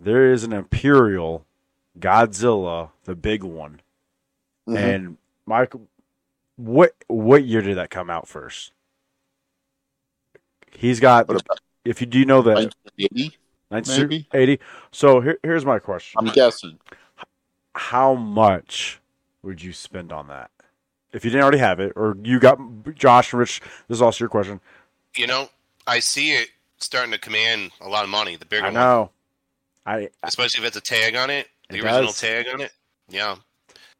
[0.00, 1.44] There is an Imperial
[1.98, 3.80] Godzilla, the big one,
[4.66, 4.78] Mhm.
[4.78, 5.82] and Michael,
[6.56, 8.72] what what year did that come out first?
[10.76, 11.28] He's got.
[11.28, 13.36] What about If you do you know that 1980?
[13.68, 14.60] 1980.
[14.90, 16.78] So here, here's my question: I'm guessing.
[17.74, 19.00] How much
[19.42, 20.50] would you spend on that
[21.12, 22.58] if you didn't already have it, or you got
[22.94, 23.60] Josh and Rich?
[23.88, 24.60] This is also your question.
[25.16, 25.48] You know,
[25.86, 26.48] I see it
[26.78, 28.36] starting to command a lot of money.
[28.36, 29.08] The bigger I one.
[29.84, 32.20] I especially if it's a tag on it, the It original does.
[32.20, 32.72] tag on it.
[33.08, 33.36] Yeah,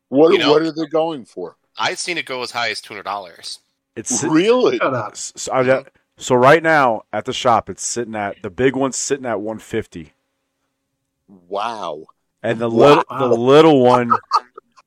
[0.08, 1.56] What You know- what are they going for?
[1.78, 3.58] I've seen it go as high as two hundred dollars.
[3.96, 4.78] it's Really?
[4.78, 5.16] Shut up.
[5.16, 5.84] so, I-
[6.22, 10.12] so right now at the shop, it's sitting at the big one's sitting at 150,
[11.28, 12.06] Wow.
[12.42, 12.68] and the Wow.
[12.70, 14.20] little the little one,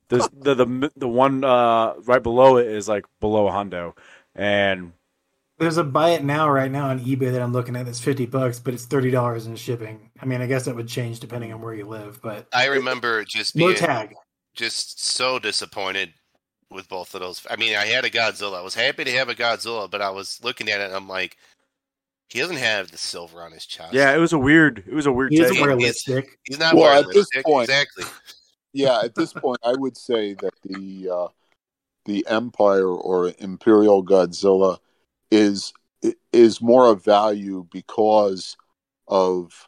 [0.08, 3.96] the the the, the one uh, right below it is like below a hundo,
[4.34, 4.92] and
[5.58, 8.26] There's a buy it now right now on eBay that I'm looking at that's fifty
[8.26, 10.10] bucks, but it's thirty dollars in shipping.
[10.20, 13.24] I mean, I guess that would change depending on where you live, but I remember
[13.24, 14.14] just no being tag.
[14.54, 16.14] just so disappointed
[16.70, 17.46] with both of those.
[17.50, 18.58] I mean, I had a Godzilla.
[18.58, 21.08] I was happy to have a Godzilla, but I was looking at it and I'm
[21.08, 21.36] like,
[22.28, 23.94] he doesn't have the silver on his chest.
[23.94, 25.64] yeah, it was a weird it was a weird He doesn't take.
[25.64, 26.38] wear He's- lipstick.
[26.44, 28.04] he's not Well, wearing at this point- exactly.
[28.72, 31.28] Yeah, at this point, I would say that the uh,
[32.04, 34.78] the Empire or Imperial Godzilla
[35.30, 35.72] is
[36.30, 38.54] is more of value because
[39.08, 39.66] of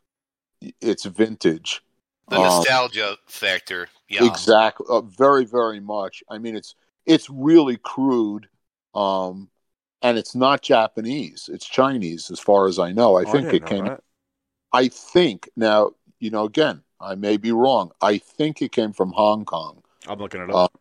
[0.83, 1.83] its vintage.
[2.29, 3.89] The Um, nostalgia factor.
[4.11, 4.27] Yeah.
[4.27, 6.23] Exactly, uh, very very much.
[6.29, 6.75] I mean, it's
[7.09, 8.49] it's really crude,
[8.95, 9.51] um,
[10.03, 11.51] and it's not Japanese.
[11.53, 13.17] It's Chinese, as far as I know.
[13.17, 13.85] I Oh, think didn't it came.
[13.85, 14.03] that.
[14.73, 17.93] I think now, you know, again, I may be wrong.
[18.03, 19.83] I think it came from Hong Kong.
[20.09, 20.81] I'm looking it Uh, up.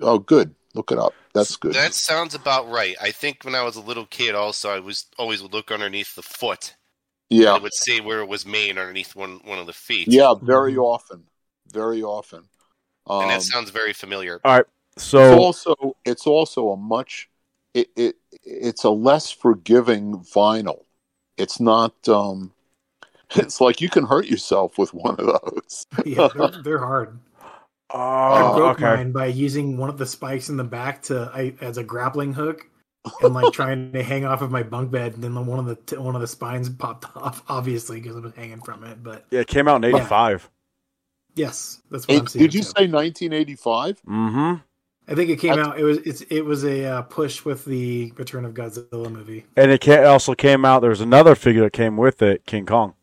[0.00, 0.54] Oh, good.
[0.74, 1.14] Look it up.
[1.34, 1.74] That's good.
[1.74, 2.96] That sounds about right.
[3.00, 6.14] I think when I was a little kid, also, I was always would look underneath
[6.14, 6.74] the foot.
[7.30, 10.08] yeah, I would see where it was made underneath one one of the feet.
[10.08, 10.34] yeah.
[10.40, 10.78] Very Mhm.
[10.78, 11.24] often,
[11.68, 12.48] very often.
[13.06, 14.40] Um, and that sounds very familiar.
[14.44, 15.74] it's so also
[16.04, 17.28] it's also a much
[17.74, 20.84] it, it it's a less forgiving vinyl.
[21.36, 21.94] It's not.
[22.08, 22.52] um
[23.34, 25.86] It's like you can hurt yourself with one of those.
[26.04, 27.18] Yeah, they're, they're hard.
[27.90, 28.84] I oh, broke okay.
[28.96, 32.32] mine by using one of the spikes in the back to I, as a grappling
[32.34, 32.66] hook,
[33.22, 35.14] and like trying to hang off of my bunk bed.
[35.14, 38.20] And then one of the t- one of the spines popped off, obviously because I
[38.20, 39.02] was hanging from it.
[39.02, 39.96] But Yeah, it came out in Yeah.
[39.96, 40.50] '85.
[41.34, 42.42] yes, that's what I'm It- seeing.
[42.44, 42.64] did you too.
[42.64, 44.02] say 1985?
[44.08, 44.54] Mm-hmm.
[45.08, 45.78] I think it came That's- out.
[45.78, 49.70] It was it's it was a uh, push with the Return of Godzilla movie, And
[49.70, 50.80] it ca- also came out.
[50.80, 52.94] There was another figure that came with it, King Kong.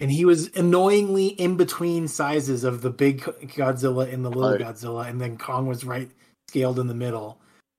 [0.00, 4.60] and he was annoyingly in between sizes of the big Godzilla and the little Right.
[4.60, 6.10] Godzilla, and then Kong was right
[6.48, 7.38] scaled in the middle.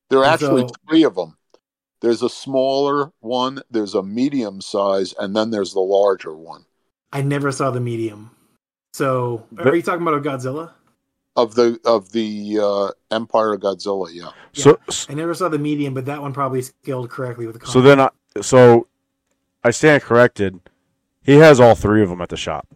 [0.09, 1.35] There are And actually so- three of them.
[2.01, 6.65] There's a smaller one, there's a medium size, and then there's the larger one.
[7.11, 8.31] I never saw the medium.
[8.93, 10.71] So, But- are you talking about a Godzilla?
[11.37, 14.29] Of the of the uh, Empire Godzilla, yeah.
[14.53, 14.79] So,
[15.09, 17.67] I never saw the medium, but that one probably scaled correctly with the.
[17.67, 18.09] so then, I,
[18.41, 18.87] so
[19.61, 20.61] I stand corrected.
[21.23, 22.67] He has all three of them at the shop.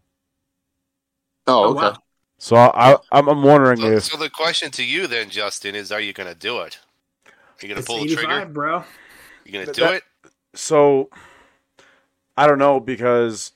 [1.47, 1.80] Oh, Oh, okay.
[1.80, 1.97] wow.
[2.38, 5.89] So I, I'm, I'm wondering So, if so the question to you then, Justin, is:
[5.91, 6.80] Are you going to do it?
[7.26, 7.32] Are
[7.66, 8.45] you going to pull the trigger?
[8.45, 8.84] bro.
[9.45, 10.03] You going to do that- it?
[10.53, 11.10] so.
[12.38, 13.51] I don't know because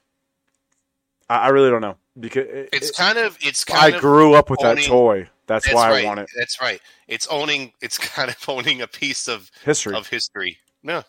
[1.30, 3.38] I, I really don't know because it, It's it- kind of.
[3.41, 3.97] It's I kind of.
[3.97, 5.30] I grew up with that toy.
[5.45, 6.05] That's, That's why right.
[6.05, 6.30] I want it.
[6.38, 6.80] That's right.
[7.07, 7.74] It's owning.
[7.82, 9.95] It's kind of owning a piece of History.
[9.95, 10.57] of history.
[10.84, 11.03] No,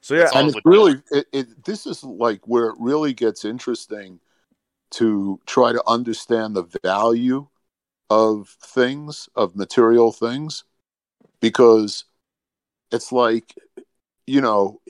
[0.00, 3.44] so yeah, That's and it's really it, it, this is like where it really gets
[3.44, 4.20] interesting
[4.92, 7.48] to try to understand the value
[8.08, 10.62] of things of material things
[11.40, 12.04] because
[12.92, 13.52] it's like
[14.28, 14.80] you know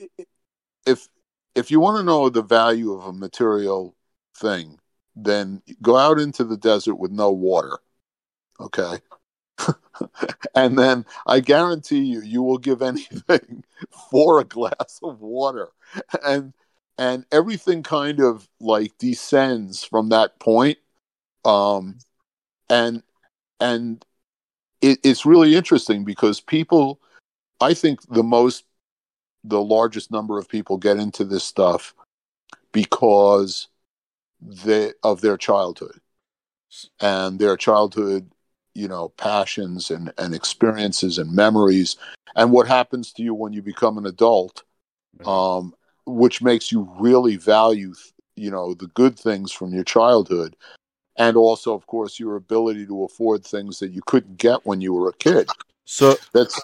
[0.85, 1.07] if
[1.55, 3.95] if you want to know the value of a material
[4.35, 4.77] thing
[5.25, 7.79] then go out into the desert with no water
[8.59, 8.99] okay?
[10.53, 13.63] And then i guarantee you you will give anything
[14.11, 15.69] for a glass of water.
[16.23, 16.53] And
[16.97, 20.77] and everything kind of like descends from that point
[21.45, 21.97] um
[22.69, 23.03] and
[23.59, 24.05] and
[24.81, 26.99] it, it's really interesting because people
[27.61, 28.65] i think the most
[29.43, 31.93] the largest number of people get into this stuff
[32.71, 33.67] because
[34.41, 35.99] they of their childhood
[36.99, 38.31] and their childhood
[38.73, 41.95] you know passions and and experiences and memories
[42.35, 44.63] and what happens to you when you become an adult
[45.25, 45.73] um
[46.05, 47.93] which makes you really value
[48.35, 50.55] you know the good things from your childhood
[51.17, 54.93] and also of course your ability to afford things that you couldn't get when you
[54.93, 55.49] were a kid.
[55.85, 56.59] So that's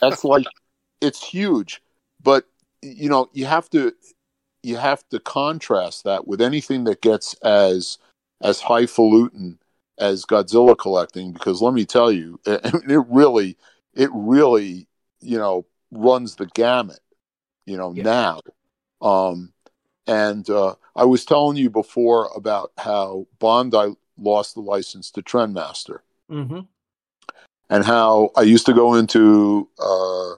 [0.00, 0.46] that's like
[1.00, 1.82] it's huge,
[2.22, 2.44] but
[2.82, 3.92] you know you have to
[4.62, 7.98] you have to contrast that with anything that gets as
[8.42, 9.58] as highfalutin
[9.98, 13.56] as Godzilla collecting because let me tell you, it, really
[13.94, 14.86] it really
[15.20, 17.00] you know runs the gamut
[17.66, 18.04] you know Yeah.
[18.04, 18.40] now
[19.02, 19.52] um
[20.06, 25.98] and uh, i was telling you before about how Bandai lost the license to Trendmaster
[26.30, 26.60] Mm-hmm.
[27.68, 30.36] and how i used to go into uh,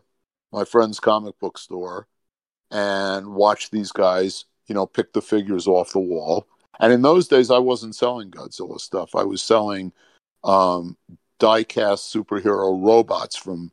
[0.50, 2.06] my friend's comic book store
[2.72, 6.46] and watch these guys you know pick the figures off the wall
[6.80, 9.92] and in those days i wasn't selling godzilla stuff i was selling
[10.44, 10.96] um,
[11.40, 13.70] superhero robots from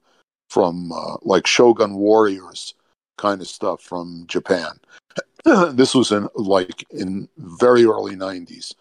[0.50, 2.74] from uh, like Shogun Warriors
[3.18, 4.80] kind of stuff from Japan.
[5.74, 8.74] this was in like in very early 90s.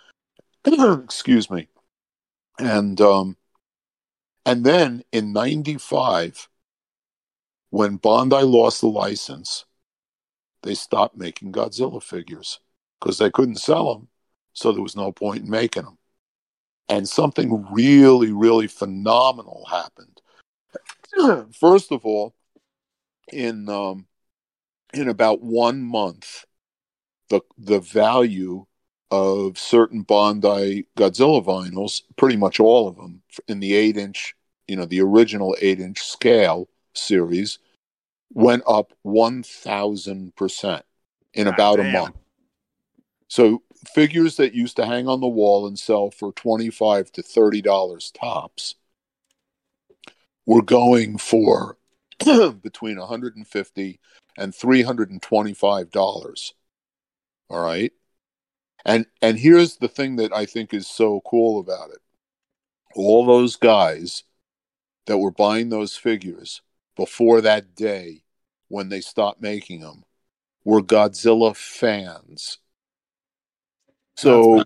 [1.04, 1.68] Excuse me.
[2.58, 3.36] And um
[4.46, 6.48] and then in 95
[7.70, 9.66] when Bandai lost the license,
[10.68, 12.60] they stopped making Godzilla figures
[13.00, 14.08] because they couldn't sell them,
[14.52, 15.98] so there was no point in making them.
[16.88, 20.20] And something really really phenomenal happened
[21.52, 22.34] first of all,
[23.32, 24.06] in um,
[24.94, 26.44] in about one month,
[27.30, 28.66] the the value
[29.10, 34.34] of certain Bandai Godzilla vinyls, pretty much all of them, in the eight inch,
[34.66, 37.58] you know, the original eight inch scale series,
[38.32, 40.84] went up one thousand percent
[41.34, 42.16] in God about a month.
[43.28, 43.62] So
[43.94, 47.62] figures that used to hang on the wall and sell for twenty five to thirty
[47.62, 48.74] dollars tops
[50.46, 51.76] were going for
[52.62, 54.00] between 150
[54.38, 56.54] and 325 dollars.
[57.50, 57.92] All right?
[58.84, 61.98] And and here's the thing that i think is so cool about it.
[62.94, 64.24] All those guys
[65.06, 66.62] that were buying those figures
[66.98, 68.22] before that day
[68.68, 70.04] when they stopped making them
[70.64, 72.58] were godzilla fans
[74.18, 74.64] so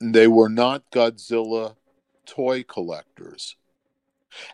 [0.00, 1.76] they were not Godzilla
[2.26, 3.54] toy collectors.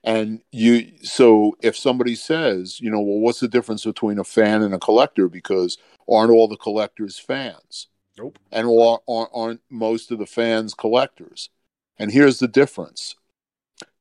[0.05, 4.63] And you, so if somebody says, you know, well, what's the difference between a fan
[4.63, 5.29] and a collector?
[5.29, 5.79] Because
[6.09, 7.89] aren't all the collectors fans?
[8.19, 8.39] Nope.
[8.53, 11.49] And all, aren't, aren't most of the fans collectors?
[11.99, 13.17] And here's the difference: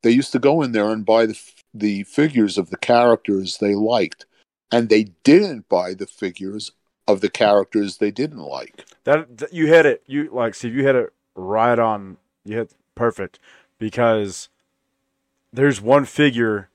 [0.03, 1.39] they used to go in there and buy the
[1.73, 4.25] the figures of the characters they liked,
[4.71, 6.71] and they didn't buy the figures
[7.07, 8.85] of the characters they didn't like.
[9.05, 10.03] That, that you hit it.
[10.05, 10.75] You like Steve.
[10.75, 12.17] You hit it right on.
[12.45, 13.39] You hit perfect
[13.79, 14.49] because
[15.53, 16.69] there's one figure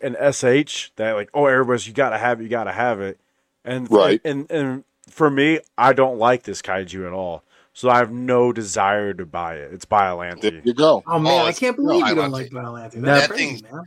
[0.00, 2.44] in SH that like oh everybody's you gotta have it.
[2.44, 3.18] You gotta have it.
[3.64, 4.20] And Right.
[4.24, 7.42] And and for me, I don't like this kaiju at all.
[7.72, 9.72] So I have no desire to buy it.
[9.72, 10.64] It's There Biollante.
[10.64, 11.04] you go.
[11.06, 12.52] Oh man, oh, I can't believe no, I you don't like it.
[12.52, 12.92] Biollante.
[12.92, 13.82] That That's That crazy, thing- man.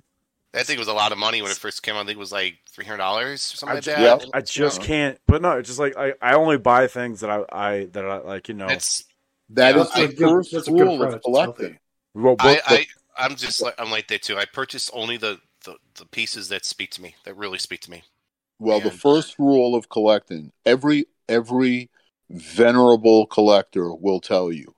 [0.53, 2.01] That it was a lot of money when it first came out.
[2.01, 4.21] I think it was like three hundred dollars or something I, like ju- that.
[4.21, 4.31] Yeah.
[4.33, 5.19] I just can't.
[5.27, 8.17] But no, it's just like I, I only buy things that I, I that I
[8.17, 8.47] like.
[8.47, 9.03] You know, It's
[9.51, 11.77] That Yeah, is I- the first that's a good rule of collecting.
[12.15, 12.87] well, I, I
[13.17, 14.37] I'm just like I'm like that too.
[14.37, 17.91] I purchase only the, the the pieces that speak to me, that really speak to
[17.91, 18.03] me.
[18.57, 21.89] Well, the first rule of collecting, every every
[22.29, 24.73] venerable collector will tell you,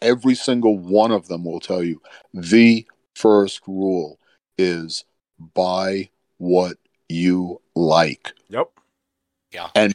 [0.00, 2.02] every single one of them will tell you,
[2.34, 4.18] the first rule
[4.58, 5.04] is
[5.54, 6.76] buy what
[7.08, 8.32] you like.
[8.48, 8.70] yep.
[9.52, 9.68] Yeah.
[9.74, 9.94] And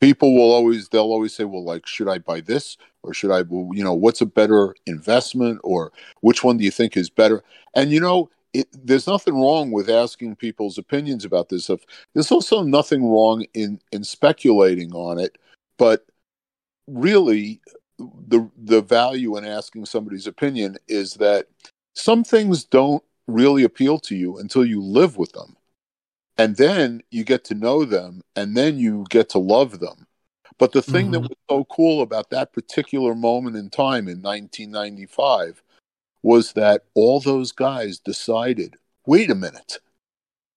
[0.00, 3.42] people will always they'll always say, well, like, should I buy this or should I,
[3.42, 7.42] well, you know, what's a better investment or which one do you think is better?
[7.74, 11.80] And you know, it, there's nothing wrong with asking people's opinions about this stuff.
[12.14, 15.36] There's also nothing wrong in in speculating on it,
[15.76, 16.06] but
[16.86, 17.60] really,
[17.98, 21.46] the the value in asking somebody's opinion is that
[21.94, 25.56] some things don't really appeal to you until you live with them,
[26.36, 30.06] and then you get to know them, and then you get to love them.
[30.58, 31.28] But the thing that Mhm.
[31.30, 35.62] was so cool about that particular moment in time in 1995
[36.22, 39.80] was that all those guys decided wait a minute,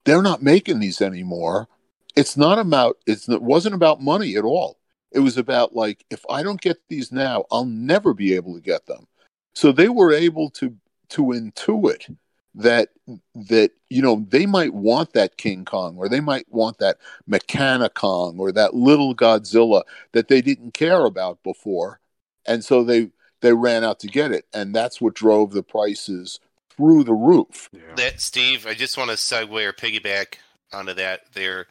[0.05, 1.67] they're not making these anymore.
[2.15, 4.79] It's not about, it's, it wasn't about money at all.
[5.11, 8.61] It was about like, if I don't get these now, I'll never be able to
[8.61, 9.07] get them.
[9.53, 10.77] So they were able to,
[11.09, 12.15] to intuit
[12.55, 12.89] that,
[13.35, 16.97] that, you know, they might want that King Kong or they might want that
[17.29, 19.83] Mechani-Kong or that little Godzilla
[20.13, 21.99] that they didn't care about before.
[22.45, 24.45] And so they, they ran out to get it.
[24.53, 26.39] And that's what drove the prices
[26.69, 27.69] through the roof.
[27.71, 27.81] Yeah.
[27.95, 30.35] That Steve, I just want to segue or piggyback
[30.73, 31.67] onto that there.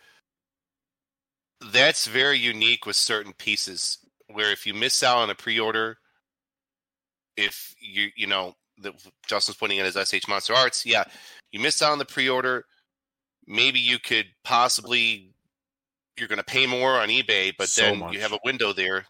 [1.72, 3.98] That's very unique with certain pieces
[4.28, 5.98] where if you miss out on a pre-order,
[7.36, 8.94] if you you know that
[9.26, 11.04] Justin's pointing at his SH Monster Arts, yeah,
[11.52, 12.64] you missed out on the pre-order.
[13.46, 15.32] maybe you could possibly
[16.18, 18.14] you're going to pay more on eBay, but So then much.
[18.14, 19.06] you have a window there,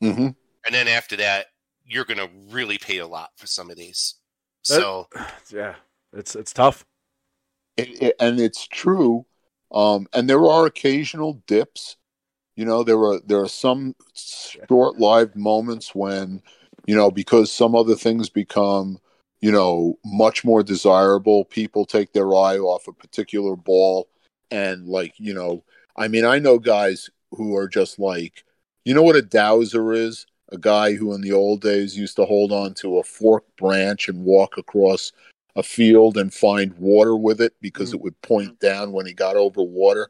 [0.00, 0.28] hmm
[0.66, 1.46] and then after that,
[1.84, 4.14] you're going to really pay a lot for some of these.
[4.68, 5.08] That- So
[5.50, 5.74] Yeah,
[6.12, 6.84] it's it's tough.
[7.76, 9.26] it, it- and it's true.
[9.72, 11.96] Um, and there are occasional dips.
[12.56, 13.96] You know, there are there are some
[14.68, 16.40] short-lived moments when,
[16.86, 18.98] you know, because some other things become,
[19.44, 21.44] you know, much more desirable.
[21.44, 24.08] People take their eye off a particular ball,
[24.50, 25.62] and like, you know,
[25.98, 28.42] I mean, I know guys who are just like,
[28.86, 30.24] you know, what a dowser is.
[30.52, 34.08] A guy who in the old days used to hold on to a forked branch
[34.08, 35.12] and walk across
[35.56, 39.36] a field and find water with it because it would point down when he got
[39.36, 40.08] over water.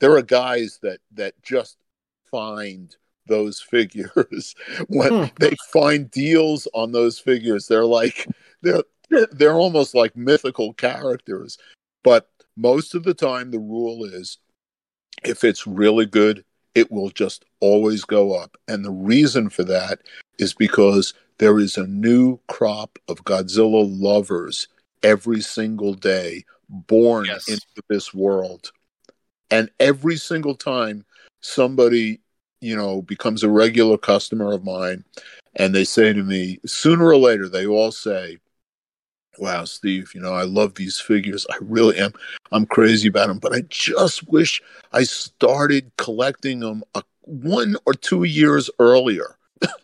[0.00, 1.78] There are guys that that just
[2.30, 2.94] find
[3.26, 4.54] those figures
[4.88, 5.24] when Hmm.
[5.40, 7.66] they find deals on those figures.
[7.66, 8.28] They're like
[8.64, 8.82] they're
[9.32, 11.58] they're almost like mythical characters.
[12.02, 14.38] But most of the time, the rule is
[15.24, 16.44] if it's really good,
[16.74, 18.56] it will just always go up.
[18.68, 20.00] And the reason for that
[20.38, 24.68] is because there is a new crop of Godzilla lovers
[25.02, 27.48] every single day born Yes.
[27.48, 28.72] into this world.
[29.50, 31.04] And every single time
[31.42, 32.20] somebody,
[32.60, 35.04] you know, becomes a regular customer of mine
[35.56, 38.38] and they say to me, sooner or later, they all say,
[39.38, 41.46] Wow, Steve, you know, I love these figures.
[41.50, 42.12] I really am.
[42.52, 44.62] I'm crazy about them, but I just wish
[44.92, 49.36] I started collecting them a, one or two years earlier.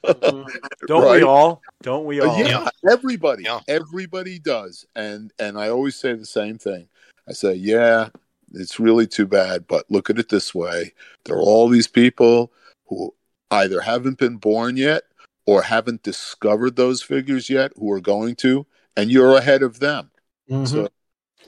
[0.04, 0.48] Mm-hmm.
[0.86, 1.62] Don't we all?
[1.82, 2.38] Don't we uh, all?
[2.38, 3.60] Yeah, everybody, Yeah.
[3.68, 6.88] everybody does, and and I always say the same thing.
[7.28, 8.08] I say, yeah,
[8.52, 10.92] it's really too bad, but look at it this way:
[11.24, 12.52] there are all these people
[12.86, 13.14] who
[13.50, 15.04] either haven't been born yet
[15.46, 18.66] or haven't discovered those figures yet, who are going to,
[18.96, 20.10] and you're ahead of them.
[20.50, 20.68] Mhm.
[20.68, 20.88] So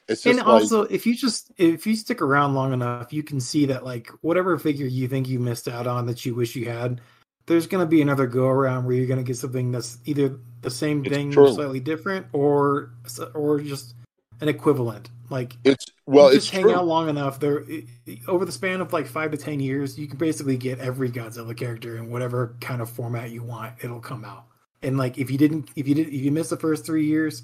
[0.08, 3.22] it's just and like, also if you just if you stick around long enough you
[3.22, 6.56] can see that like whatever figure you think you missed out on that you wish
[6.56, 7.00] you had
[7.46, 10.38] there's going to be another go around where you're going to get something that's either
[10.60, 11.52] the same thing true.
[11.52, 12.94] slightly different or
[13.34, 13.94] or just
[14.40, 17.86] an equivalent like it's well, it's just hang out long enough there it-
[18.26, 21.56] over the span of like five to ten years you can basically get every godzilla
[21.56, 24.46] character in whatever kind of format you want it'll come out
[24.82, 27.42] and like if you didn't if you did if you missed the first three years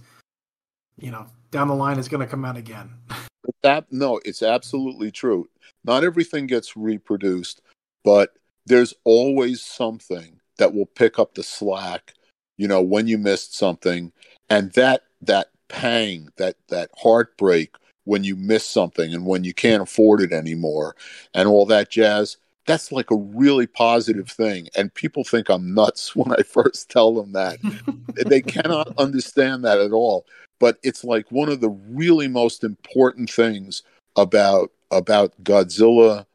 [0.99, 2.91] you know down the line it's going to come out again
[3.63, 5.49] That no, it's absolutely true.
[5.85, 7.61] Not everything gets reproduced,
[8.05, 8.35] but
[8.67, 12.15] there's always something that will pick up the slack.
[12.57, 14.13] You know, when you missed something,
[14.51, 17.75] and that that pang, that that heartbreak
[18.05, 20.97] when you miss something and when you can't afford it anymore,
[21.35, 22.37] and all that jazz.
[22.69, 27.13] That's like a really positive thing, and people think I'm nuts when I first tell
[27.13, 27.59] them that.
[28.27, 30.25] they cannot understand that at all
[30.59, 33.83] but it's like one of the really most important things
[34.17, 36.27] about about Godzilla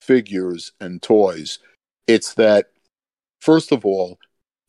[0.00, 1.58] figures and toys.
[2.06, 2.70] It's that
[3.40, 4.18] first of all,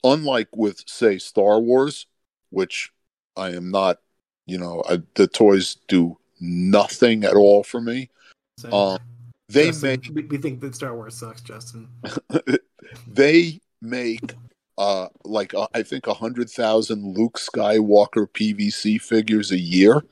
[0.03, 2.05] unlike with say Star Wars,
[2.51, 2.91] which
[3.35, 3.99] I am not,
[4.45, 8.09] you know, I, the toys do nothing at all for me.
[8.71, 8.99] Um,
[9.53, 11.87] they Justin, make we, think that Star Wars sucks, Justin.
[13.07, 14.33] they make
[14.77, 20.03] uh like uh, I think a hundred thousand Luke Skywalker PVC figures a year,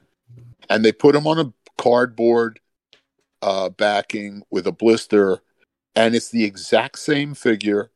[0.69, 2.59] and they put them on a cardboard
[3.41, 5.39] uh backing with a blister,
[5.95, 7.91] and it's the exact same figure.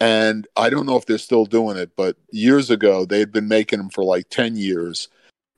[0.00, 3.48] And I don't know if they're still doing it, but years ago they had been
[3.48, 5.08] making them for like ten years,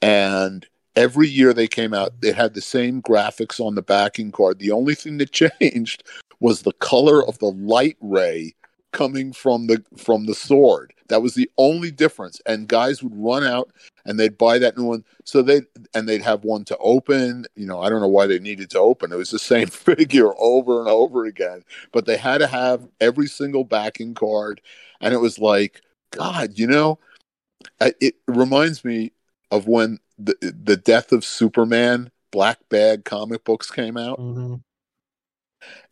[0.01, 0.67] and
[0.97, 4.59] every year they came out, they had the same graphics on the backing card.
[4.59, 6.03] The only thing that changed
[6.41, 8.55] was the color of the light ray
[8.93, 10.93] coming from the from the sword.
[11.09, 12.41] That was the only difference.
[12.47, 13.71] And guys would run out
[14.05, 15.05] and they'd buy that new one.
[15.25, 15.63] So they
[15.95, 17.45] and they'd have one to open.
[17.55, 19.13] You know, I don't know why they needed to open.
[19.13, 21.63] It was the same figure over and over again.
[21.93, 24.61] But they had to have every single backing card.
[25.01, 26.99] And it was like, God, you know,
[27.81, 29.13] it reminds me
[29.51, 34.19] of when the the death of Superman black bag comic books came out.
[34.19, 34.61] Mhm.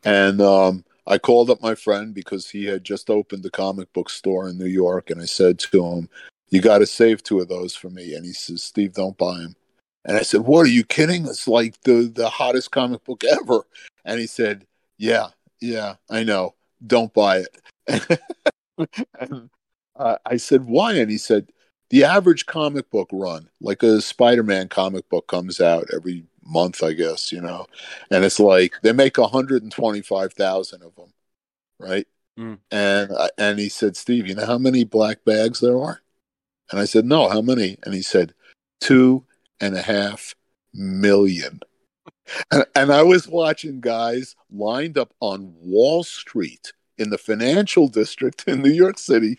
[0.05, 4.11] And um, I called up my friend because he had just opened a comic book
[4.11, 5.11] store in New York.
[5.11, 6.09] And I said to him,
[6.50, 8.14] You got to save two of those for me.
[8.14, 9.57] And he says, Steve, don't buy them.
[10.05, 11.26] And I said, What are you kidding?
[11.26, 13.62] It's like the, the hottest comic book ever.
[14.05, 14.66] And he said,
[14.98, 15.28] Yeah,
[15.61, 16.55] yeah, I know.
[16.86, 17.44] Don't buy
[17.88, 18.20] it.
[19.18, 19.50] and
[19.96, 20.94] uh, I said, Why?
[20.94, 21.48] And he said,
[21.95, 26.82] The average comic book run, like a Spider Man comic book, comes out every month,
[26.82, 27.66] I guess, you know
[28.11, 31.12] and it's like they make 125,000 of them,
[31.78, 32.09] right?
[32.36, 32.59] Mm.
[32.72, 36.03] And I- and he said, Steve, you know how many black bags there are?
[36.72, 37.78] And I said, No, how many?
[37.84, 38.34] And he said,
[38.80, 39.24] two
[39.61, 40.34] and a half
[40.72, 41.61] million.
[42.51, 48.49] And, and I was watching guys lined up on Wall Street in the financial district
[48.49, 49.38] in New York City,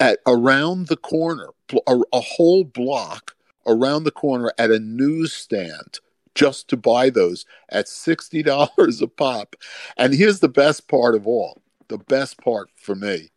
[0.00, 1.48] at around the corner,
[1.86, 3.34] a, a whole block
[3.66, 6.00] around the corner at a newsstand
[6.34, 9.56] just to buy those at sixty dollars a pop.
[9.96, 13.30] And here's the best part of all: the best part for me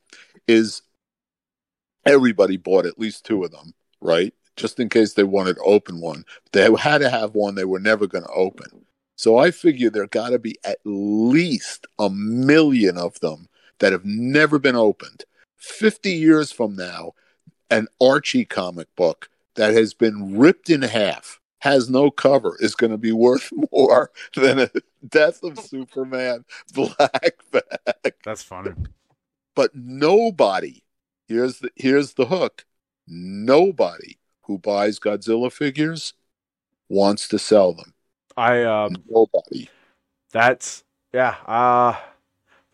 [0.48, 0.82] is
[2.06, 4.34] everybody bought at least two of them, right?
[4.56, 6.26] Just in case they wanted to open one.
[6.52, 8.86] They had to have one they were never going to open.
[9.16, 13.48] So I figure there got to be at least a million of them
[13.80, 15.26] that have never been opened.
[15.58, 17.14] 50 years from now,
[17.70, 22.92] an Archie comic book that has been ripped in half, has no cover, is going
[22.92, 24.70] to be worth more than a
[25.08, 28.14] Death of Superman black bag.
[28.24, 28.72] That's funny.
[29.56, 30.84] But nobody,
[31.28, 32.66] here's the here's the hook.
[33.08, 36.14] Nobody who buys Godzilla figures
[36.90, 37.94] wants to sell them.
[38.36, 39.70] I um Nobody.
[40.32, 40.84] that's
[41.14, 41.98] yeah, uh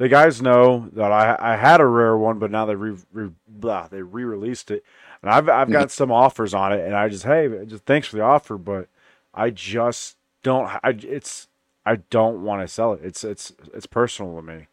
[0.03, 3.29] the guys know that I I had a rare one, but now they re, re
[3.47, 4.83] blah, they re-released it,
[5.21, 8.17] and I've I've got some offers on it, and I just hey, just thanks for
[8.17, 8.89] the offer, but
[9.33, 10.67] I just don't.
[10.83, 11.47] I it's
[11.85, 12.99] I don't want to sell it.
[13.01, 14.67] It's it's it's personal to me.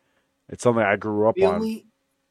[0.48, 1.54] It's something I grew up The on.
[1.54, 1.86] only,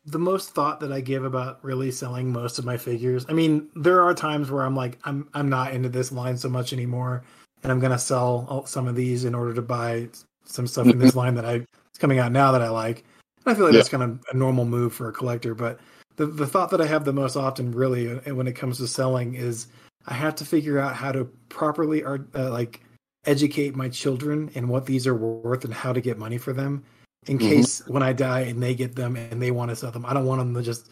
[0.06, 3.26] the most thought that I give about really selling most of my figures.
[3.30, 6.50] I mean, there are times where I'm like, I'm I'm not into this line so
[6.50, 7.24] much anymore,
[7.64, 10.10] and I'm gonna sell some of these in order to buy
[10.44, 11.20] some stuff in this mm-hmm.
[11.20, 11.66] line that I
[12.00, 13.04] coming out now that I like.
[13.46, 13.80] And I feel like Yeah.
[13.80, 15.54] that's kind of a normal move for a collector.
[15.54, 15.80] But
[16.16, 18.88] the the thought that I have the most often, really, uh, when it comes to
[18.88, 19.68] selling, is
[20.08, 22.82] I have to figure out how to properly art, uh, like
[23.26, 26.84] educate my children in what these are worth and how to get money for them
[27.28, 27.42] in Mhm.
[27.50, 30.06] case when I die and they get them and they want to sell them.
[30.06, 30.90] I don't want them to just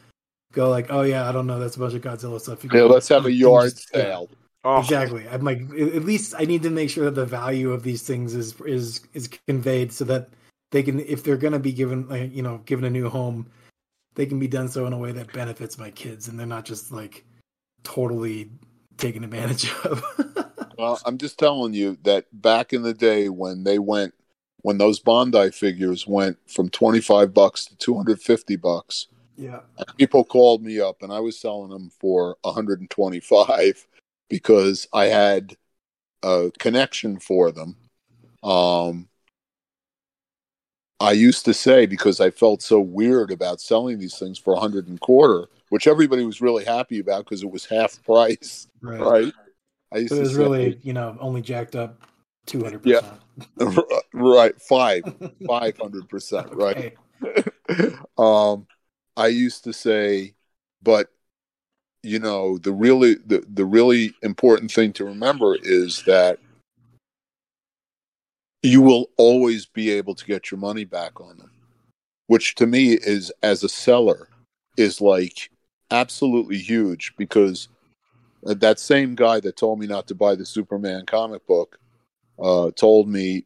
[0.53, 2.81] go like, "Oh yeah, I don't know, that's a bunch of Godzilla stuff." You Yeah,
[2.81, 4.29] can- let's have a yard just- yeah, sale.
[4.65, 5.25] oh, Exactly.
[5.31, 8.03] I'm like, at at least I need to make sure that the value of these
[8.03, 10.29] things is is is conveyed so that
[10.71, 13.47] they can, if they're going to be given, like, you know, given a new home,
[14.15, 16.65] they can be done so in a way that benefits my kids, and they're not
[16.65, 17.23] just like
[17.83, 18.49] totally
[18.97, 20.03] taken advantage of.
[20.77, 24.13] Well, I'm just telling you that back in the day when they went,
[24.61, 29.07] when those Bandai figures went from 25 bucks to 250 bucks,
[29.37, 29.61] yeah.
[29.97, 33.87] people called me up and I was selling them for 125
[34.29, 35.55] because I had
[36.23, 37.77] a connection for them.
[38.43, 39.07] Um,
[40.99, 44.59] I used to say because I felt so weird about selling these things for a
[44.59, 49.01] hundred and quarter, which everybody was really happy about because it was half price, Right.
[49.01, 49.33] right?
[49.93, 52.01] I used So it to was say, really, you know, only jacked up
[52.45, 53.19] two hundred percent.
[54.13, 55.03] right, five,
[55.47, 56.91] five hundred percent, right?
[58.17, 58.67] um,
[59.15, 60.35] I used to say,
[60.81, 61.07] but
[62.03, 66.39] you know, the really the, the really important thing to remember is that
[68.63, 71.51] you will always be able to get your money back on them,
[72.27, 74.29] which to me is as a seller
[74.77, 75.49] is like
[75.91, 77.69] absolutely huge because
[78.43, 81.79] that same guy that told me not to buy the Superman comic book
[82.39, 83.45] uh, told me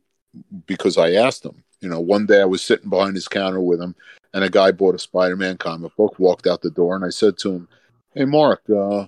[0.65, 1.63] because I asked him.
[1.81, 3.95] You know, one day I was sitting behind his counter with him,
[4.33, 7.37] and a guy bought a Spider-Man comic book, walked out the door, and I said
[7.39, 7.67] to him,
[8.13, 9.07] "Hey, Mark, uh,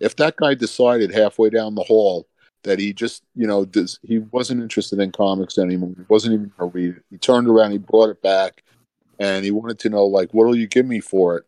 [0.00, 2.26] if that guy decided halfway down the hall
[2.62, 6.52] that he just, you know, does, he wasn't interested in comics anymore, he wasn't even
[6.56, 7.02] going to read it.
[7.10, 8.62] He turned around, he brought it back,
[9.18, 11.44] and he wanted to know, like, what'll you give me for it?"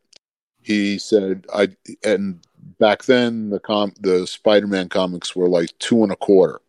[0.61, 1.69] He said, "I."
[2.05, 2.41] And
[2.79, 6.61] back then, the com the Spider-Man comics were like two and a quarter.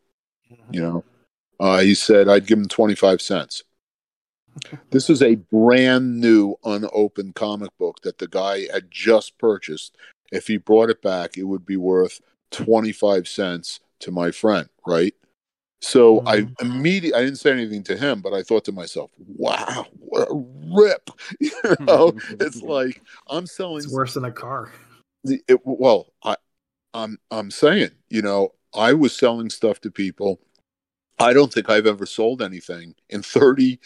[0.72, 1.04] You know,
[1.60, 3.64] uh, he said I'd give him twenty five cents.
[4.91, 9.98] This is a brand new, unopened comic book that the guy had just purchased.
[10.32, 12.22] If he brought it back, it would be worth
[12.52, 15.14] 25 cents to my friend, right?
[15.82, 16.28] So mm-hmm.
[16.62, 20.30] I immediately, I didn't say anything to him, but I thought to myself, wow, what
[20.30, 21.10] a rip.
[21.41, 24.72] You know, it's like I'm selling It's worse than a car.
[25.24, 26.38] the- it, well, I,
[26.93, 30.39] I'm I'm saying, you know, I was selling stuff to people.
[31.20, 33.80] I don't think I've ever sold anything in thirty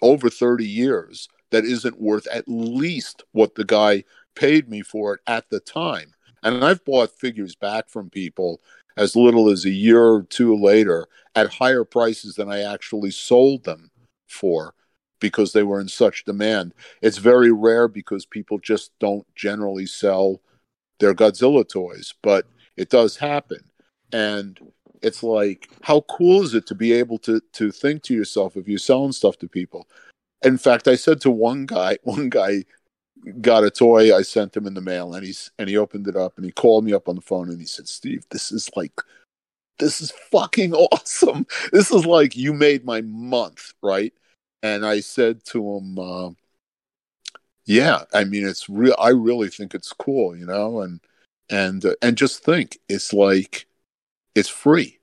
[0.00, 4.04] over thirty years that isn't worth at least what the guy
[4.34, 6.12] paid me for it at the time.
[6.42, 8.60] And I've bought figures back from people
[8.96, 13.64] as little as a year or two later at higher prices than I actually sold
[13.64, 13.90] them
[14.26, 14.74] for
[15.20, 16.74] because they were in such demand.
[17.00, 20.40] It's very rare because people just don't generally sell
[20.98, 23.70] their Godzilla toys, but it does happen.
[24.12, 24.58] And
[25.02, 28.68] it's like, how cool is it to be able to to think to yourself if
[28.68, 29.88] you're selling stuff to people?
[30.44, 32.64] In fact, I said to one guy, one guy
[33.40, 36.16] got a toy I sent him in the mail, and he's and he opened it
[36.16, 38.70] up and he called me up on the phone and he said, "Steve, this is
[38.76, 38.92] like
[39.78, 41.46] this is fucking awesome.
[41.72, 44.12] This is like you made my month, right?
[44.62, 46.30] And I said to him, uh,
[47.64, 48.94] yeah, I mean, it's real.
[48.98, 51.00] I really think it's cool, you know, and
[51.50, 53.66] and uh, and just think, it's like
[54.34, 54.98] it's free.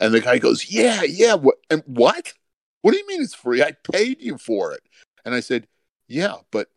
[0.00, 1.34] And the guy goes, yeah, yeah.
[1.34, 1.56] What?
[1.70, 2.34] And what?
[2.82, 3.62] What do you mean it's free?
[3.62, 4.82] I paid you for it.
[5.24, 5.66] And I said,
[6.08, 6.68] yeah, but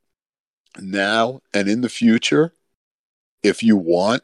[0.79, 2.53] now and in the future,
[3.43, 4.23] if you want,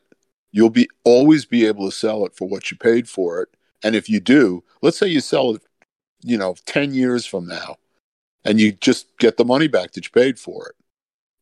[0.52, 3.50] you'll be always be able to sell it for what you paid for it.
[3.84, 5.62] And if you do, let's say you sell it,
[6.22, 7.78] you know, 10 years from now
[8.44, 10.76] and you just get the money back that you paid for it,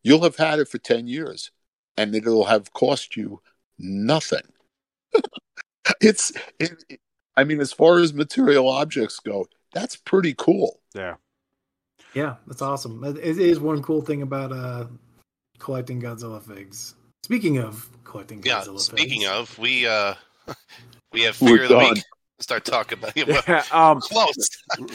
[0.02, 1.52] you'll have had it for 10 years
[1.96, 3.42] and it'll have cost you
[3.78, 4.52] nothing.
[6.02, 7.00] it's, it, it,
[7.38, 10.80] I mean, as far as material objects go, that's pretty cool.
[10.94, 11.16] Yeah.
[12.14, 13.04] Yeah, that's awesome.
[13.04, 14.86] It it is one cool thing about uh
[15.60, 16.96] collecting Godzilla figs.
[17.24, 18.62] Speaking of collecting Yeah.
[18.62, 20.14] Godzilla Speaking figs, of, we uh
[21.12, 21.94] we have We're figure of the done.
[21.96, 22.04] week.
[22.40, 23.28] Start talking about it.
[23.28, 24.50] Well, Yeah, um, close.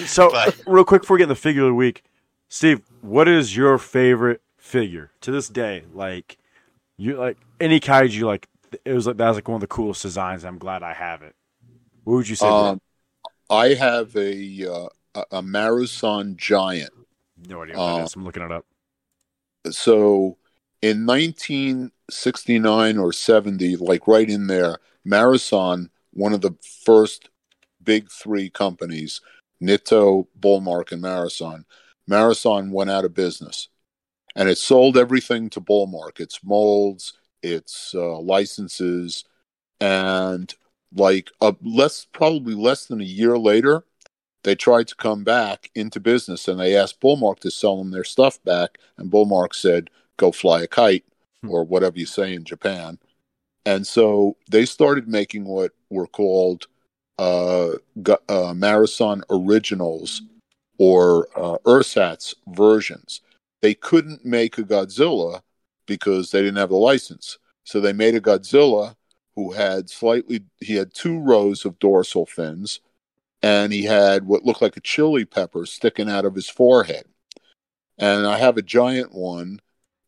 [0.06, 2.04] so But- real quick before we get in the figure of the week,
[2.48, 5.84] Steve, what is your favorite figure to this day?
[5.94, 6.36] Like
[6.98, 8.48] you like any kaiju like
[8.84, 10.44] it was like that was like one of the coolest designs.
[10.44, 11.34] I'm glad I have it.
[12.04, 12.46] What would you say?
[12.46, 12.80] Um,
[13.50, 16.90] I have a, uh, a, a Marusan Giant.
[17.47, 18.14] No idea what that uh, is.
[18.14, 18.64] I'm looking it up.
[19.70, 20.36] so
[20.82, 27.30] in 1969 or 70 like right in there Marusan one of the first
[27.82, 29.20] big three companies
[29.62, 31.64] nitto bullmark and Marusan
[32.09, 33.68] Marusan went out of business
[34.36, 37.12] and it sold everything to bullmark its molds
[37.43, 39.24] its uh, licenses
[39.80, 40.55] and
[40.95, 43.84] like a less probably less than a year later
[44.45, 48.05] they tried to come back into business and they asked bullmark to sell them their
[48.05, 51.05] stuff back and bullmark said go fly a kite
[51.43, 51.51] Hmm.
[51.51, 52.99] or whatever you say in Japan.
[53.64, 56.66] And so they started making what were called
[57.18, 60.22] uh, uh, Marusan Originals
[60.78, 63.20] or uh, Ursats versions.
[63.61, 65.43] They couldn't make a Godzilla
[65.86, 67.39] because they didn't have the license.
[67.64, 68.95] So they made a Godzilla
[69.34, 72.80] who had slightly, he had two rows of dorsal fins
[73.43, 77.05] and he had what looked like a chili pepper sticking out of his forehead.
[77.99, 79.61] And I have a giant one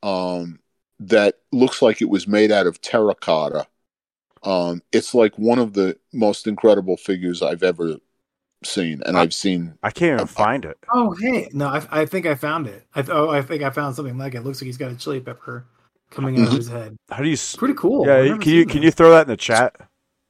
[0.03, 0.61] um,
[1.01, 3.67] that looks like it was made out of terracotta.
[4.43, 7.97] Um, it's like one of the most incredible figures I've ever
[8.65, 9.75] seen, and I've seen.
[9.83, 10.79] I can't even find it.
[10.93, 12.87] oh hey, no, I, I think I found it.
[12.95, 14.43] I oh, I think I found something like it.
[14.43, 15.67] Looks like he's got a chili pepper
[16.11, 16.97] coming out of his head.
[17.11, 17.37] How do you?
[17.57, 18.07] Pretty cool.
[18.07, 18.85] Yeah, can you seen can that.
[18.85, 19.77] you throw that in the chat,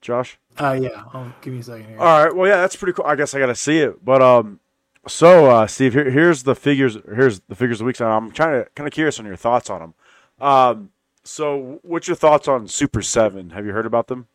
[0.01, 0.39] Josh?
[0.59, 1.05] Uh, yeah.
[1.13, 1.99] I'll give me a second here.
[1.99, 2.35] All right.
[2.35, 3.07] Well, yeah, that's pretty cool.
[3.07, 4.05] I guess I got to see it.
[4.05, 4.61] But um,
[5.07, 6.97] so uh, Steve, here, here's the figures.
[7.07, 7.97] Here's the figures of the week.
[7.97, 9.95] So I'm trying to kind of curious on your thoughts on them.
[10.41, 10.91] Um,
[11.23, 13.51] so what's your thoughts on Super Seven?
[13.51, 14.27] Have you heard about them?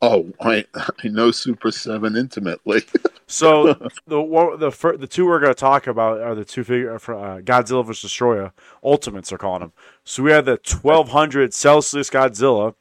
[0.00, 2.82] Oh, I I know Super Seven intimately.
[3.32, 6.64] So the one, the fir- the two we're going to talk about are the two
[6.64, 6.98] figure uh,
[7.40, 8.52] Godzilla vs Destoroyah
[8.84, 9.30] Ultimates.
[9.30, 9.72] They're calling them.
[10.04, 12.74] So we have the 1200 Celsius Godzilla,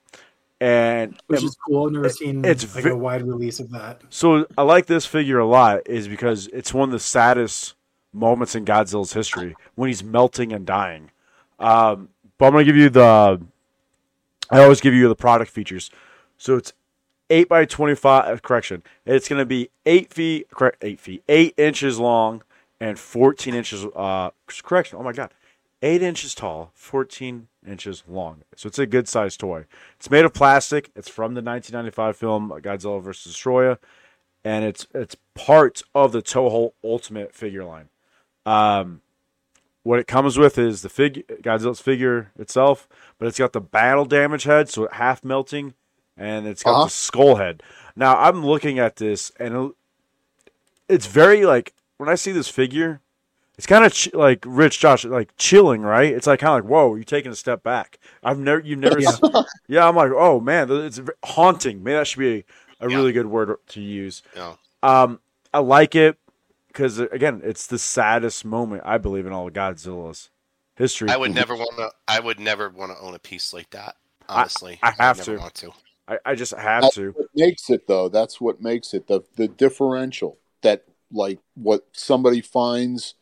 [0.62, 1.88] and Which is cool.
[1.88, 4.02] I've never seen it's like ve- a wide release of that.
[4.10, 7.74] So I like this figure a lot, is because it's one of the saddest
[8.14, 11.10] moments in Godzilla's history when he's melting and dying.
[11.60, 13.42] Um, but I'm gonna give you the.
[14.52, 15.90] I always give you the product features.
[16.38, 16.74] So it's
[17.32, 18.44] eight by twenty five.
[18.44, 20.52] Correction, it's gonna be eight feet.
[20.52, 22.44] Correct, eight feet, eight inches long
[22.80, 23.84] and fourteen inches.
[23.96, 24.30] Uh,
[24.64, 25.00] correction.
[25.00, 25.34] Oh my god,
[25.82, 28.42] eight inches tall, fourteen inches long.
[28.56, 29.66] So it's a good sized toy.
[29.98, 30.92] It's made of plastic.
[30.96, 33.34] It's from the 1995 film Godzilla vs.
[33.34, 33.78] Destoroyah,
[34.44, 37.90] and it's it's part of the Toho Ultimate figure line.
[38.46, 39.02] Um,
[39.84, 44.06] what it comes with is the figure Godzilla's figure itself, but it's got the battle
[44.06, 45.74] damage head, so it half melting,
[46.18, 46.84] and it's got Uh-huh.
[46.86, 47.64] the skull head.
[47.96, 49.76] Now I'm looking at this, and it-
[50.88, 53.00] it's very like when I see this figure,
[53.62, 56.12] it's kind of ch- like Rich Josh, like chilling, right?
[56.12, 58.00] It's like kind of like, whoa, you're taking a step back.
[58.24, 59.12] I've never, you've never, Yeah.
[59.24, 59.42] yeah.
[59.68, 61.84] yeah, I'm like, oh man, it's haunting.
[61.84, 62.46] Maybe that should be
[62.80, 62.96] a, a Yeah.
[62.96, 64.24] really good word to use.
[64.34, 65.20] You know, Um,
[65.54, 66.18] I like it
[66.70, 70.32] because again, it's the saddest moment I believe in all of Godzilla's
[70.76, 71.10] history.
[71.12, 71.92] I would never want to.
[72.08, 73.96] I would never want to own a piece like that.
[74.28, 75.40] Honestly, I have I'd never to.
[75.40, 75.72] Want to.
[76.08, 77.12] I, I just have That's to.
[77.12, 78.10] what makes it though.
[78.10, 83.14] That's what makes it the the differential that like what somebody finds,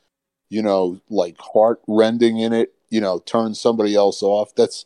[0.49, 4.53] you know, like heart rending in it, you know, turns somebody else off.
[4.55, 4.85] That's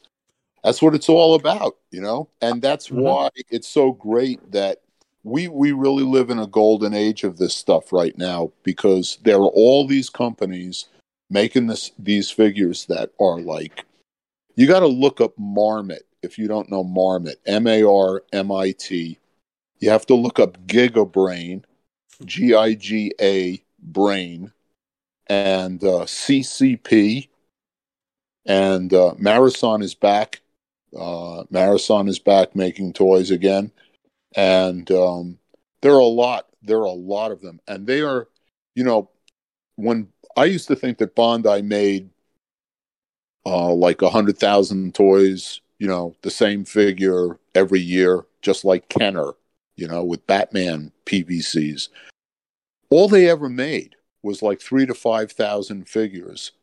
[0.64, 2.30] that's what it's all about, you know?
[2.42, 3.02] And that's Mhm.
[3.02, 4.82] why it's so great that
[5.24, 9.38] we we really live in a golden age of this stuff right now because there
[9.38, 10.86] are all these companies
[11.30, 13.86] making this these figures that are like
[14.56, 18.52] you got to look up Marmit if you don't know Marmit, M A R M
[18.52, 19.18] I T.
[19.80, 21.66] You have to look up Giga Brain,
[22.26, 24.52] G I G A Brain,
[25.28, 27.30] and uh, CCP.
[28.46, 30.42] And uh, Marusan is back.
[30.96, 33.72] Uh, Marusan is back making toys again.
[34.36, 35.40] And um,
[35.82, 36.48] there are a lot.
[36.62, 37.60] There are a lot of them.
[37.68, 38.28] And they are,
[38.76, 39.10] you know,
[39.76, 42.10] when I used to think that Bandai made
[43.46, 48.90] uh, like a hundred thousand toys, you know, the same figure every year, just like
[48.90, 49.32] Kenner,
[49.76, 51.90] you know, with Batman PVCs.
[52.90, 56.54] All they ever made was like three to five thousand figures,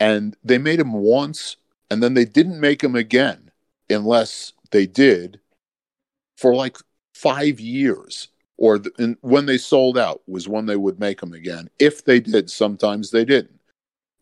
[0.00, 1.56] and they made them once,
[1.90, 3.50] and then they didn't make them again
[3.88, 5.40] unless they did
[6.36, 6.76] for like
[7.14, 8.28] five years
[8.58, 11.68] or the, when they sold out was when they would make them again.
[11.78, 13.60] If they did, sometimes they didn't.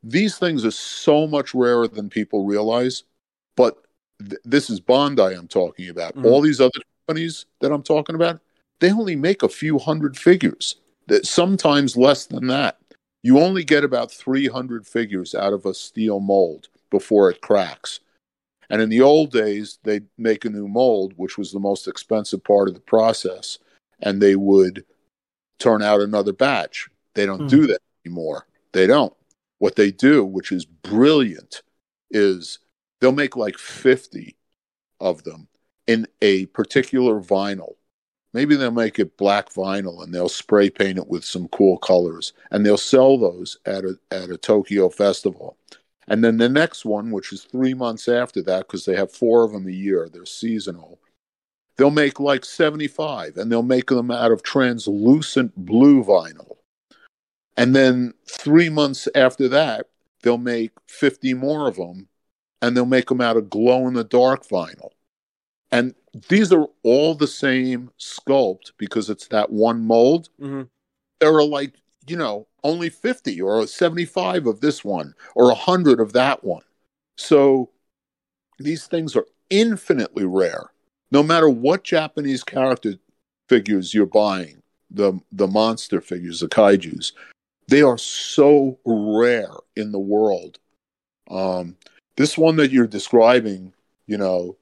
[0.02, 3.04] These things are so much rarer than people realize,
[3.56, 3.78] but
[4.20, 6.14] th- this is Bandai I'm talking about.
[6.16, 6.26] Mhm.
[6.26, 8.40] All these other companies that I'm talking about,
[8.80, 10.76] they only make a few hundred figures.
[11.06, 12.78] That sometimes less than that.
[13.22, 18.00] You only get about 300 figures out of a steel mold before it cracks.
[18.70, 22.42] And in the old days, they'd make a new mold, which was the most expensive
[22.44, 23.58] part of the process
[24.00, 24.84] and they would
[25.58, 26.88] turn out another batch.
[27.14, 27.46] They don't Hmm.
[27.46, 28.46] do that anymore.
[28.72, 29.14] They don't.
[29.58, 31.62] What they do, which is brilliant,
[32.10, 32.58] is
[33.00, 34.36] they'll make like 50
[35.00, 35.48] of them
[35.86, 37.74] in a particular vinyl.
[38.34, 42.32] Maybe they'll make it black vinyl and they'll spray paint it with some cool colors
[42.50, 45.56] and they'll sell those at a, at a Tokyo festival.
[46.08, 49.44] And then the next one, which is three months after that, because they have four
[49.44, 50.98] of them a year, they're seasonal,
[51.76, 56.56] they'll make like 75 and they'll make them out of translucent blue vinyl.
[57.56, 59.86] And then three months after that,
[60.22, 62.08] they'll make 50 more of them
[62.60, 64.90] and they'll make them out of glow in the dark vinyl.
[65.70, 65.94] And
[66.28, 70.28] these are all the same sculpt because it's that one mold.
[70.40, 70.68] Mhm.
[71.20, 71.74] There are like,
[72.06, 76.62] you know, only 50 or 75 of this one or 100 of that one.
[77.16, 77.70] So
[78.58, 80.70] these things are infinitely rare
[81.14, 82.94] no matter what Japanese character
[83.48, 84.60] figures you're buying,
[84.90, 87.12] the the monster figures, the kaiju's,
[87.68, 90.58] they are so rare in the world.
[91.30, 91.76] Um,
[92.16, 93.72] this one that you're describing,
[94.08, 94.56] you know,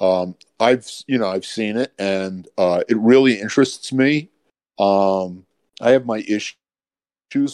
[0.00, 4.30] um, I've you know I've seen it and uh, it really interests me.
[4.78, 5.46] Um,
[5.80, 6.56] I have my issues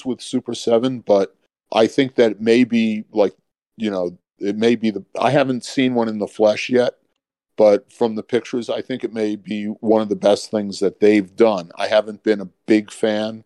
[0.04, 1.36] with Super7, but
[1.72, 3.34] I think that it may be like
[3.76, 6.94] you know it may be the I haven't seen one in the flesh yet
[7.56, 11.00] but from the pictures, I think it may be one of the best things that
[11.00, 11.70] they've done.
[11.76, 13.44] I haven't been a big fan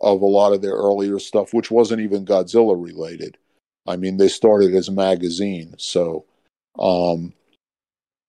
[0.00, 3.38] of a lot of their earlier stuff, which wasn't even Godzilla related.
[3.86, 6.26] I mean, they started as a magazine, so
[6.78, 7.32] um,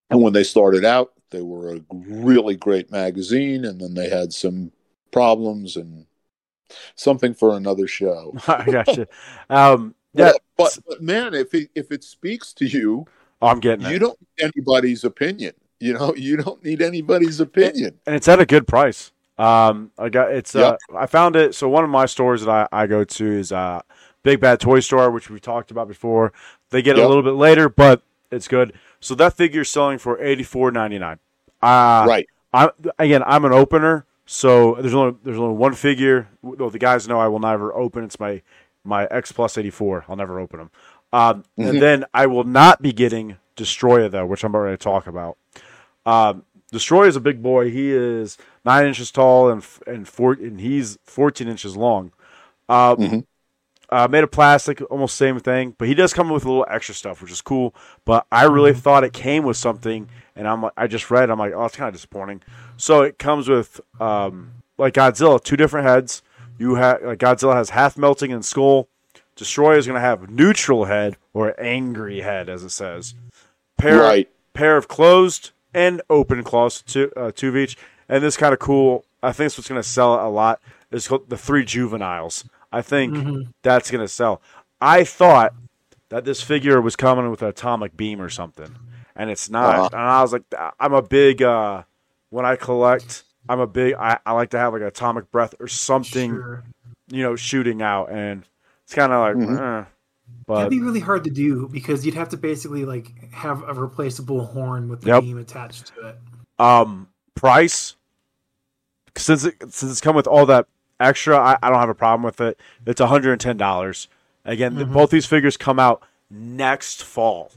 [0.09, 4.31] and when they started out, they were a really great magazine, and then they had
[4.33, 4.71] some
[5.11, 6.05] problems and
[6.95, 8.33] something for another show.
[8.47, 9.07] I gotcha.
[9.49, 13.05] Um, yeah, but, but man, if it if it speaks to you,
[13.41, 15.53] oh, I'm getting you it, don't need anybody's opinion.
[15.79, 17.99] You know, you don't need anybody's opinion.
[18.05, 19.11] and it's at a good price.
[19.37, 20.55] Um, I got it's.
[20.55, 21.53] Uh, I found it.
[21.53, 23.81] So one of my stores that I, I go to is uh,
[24.23, 26.33] Big Bad Toy Store, which we've talked about before.
[26.71, 27.05] They get it Yep.
[27.05, 28.01] a little bit later, but
[28.31, 28.73] it's good.
[28.99, 31.19] So that figure's selling for eighty four ninety nine.
[31.61, 32.27] Uh, right.
[32.53, 36.27] I again, I'm an opener, so there's only there's only one figure.
[36.41, 38.03] Well, the guys know I will never open.
[38.03, 38.41] It's my
[38.83, 40.05] my X Plus 84.
[40.07, 40.71] I'll never open them.
[41.11, 41.69] Um, Mhm.
[41.69, 45.37] And then I will not be getting Destoroyah though, which I'm about to talk about.
[46.05, 47.69] Um, Destoroyah is a big boy.
[47.71, 52.11] He is nine inches tall and and four and he's 14 inches long.
[52.69, 53.25] Uh, Mhm.
[53.89, 56.93] Uh, made of plastic, almost same thing, but he does come with a little extra
[56.93, 57.73] stuff, which is cool.
[58.03, 61.39] But I really thought it came with something, and I'm like, I just read, I'm
[61.39, 62.41] like, oh, it's kind of disappointing.
[62.75, 66.21] So it comes with um, like Godzilla, two different heads.
[66.59, 68.89] You have like Godzilla has half melting and skull.
[69.37, 73.13] Destoroyah is going to have neutral head or angry head, as it says.
[73.77, 74.29] Pair Right.
[74.53, 77.77] pair of closed and open claws, two uh, two of each.
[78.09, 79.05] And this kind of cool.
[79.23, 80.59] I think it's what's going to sell it a lot.
[80.91, 82.45] Is called the three juveniles.
[82.71, 84.41] I think that's going to sell.
[84.81, 85.53] I thought
[86.09, 88.75] that this figure was coming with an atomic beam or something,
[89.15, 89.75] and it's not.
[89.75, 89.89] Uh-huh.
[89.93, 90.43] And I was like,
[90.79, 91.83] I'm a big uh,
[92.29, 93.23] when I collect.
[93.49, 93.93] I'm a big.
[93.95, 96.63] I, I like to have like an atomic breath or something, Sure.
[97.09, 98.43] you know, shooting out, and
[98.83, 99.81] it's kind of like, Mhm.
[99.81, 99.85] eh.
[100.45, 103.73] but That'd be really hard to do because you'd have to basically like have a
[103.73, 105.23] replaceable horn with the Yep.
[105.23, 106.19] beam attached to it.
[106.59, 107.95] Um, price
[109.15, 110.67] since it since it's come with all that
[110.99, 112.59] extra, I, I don't have a problem with it.
[112.85, 114.07] It's one hundred and ten dollars.
[114.45, 117.51] Again, th- both these figures come out next fall,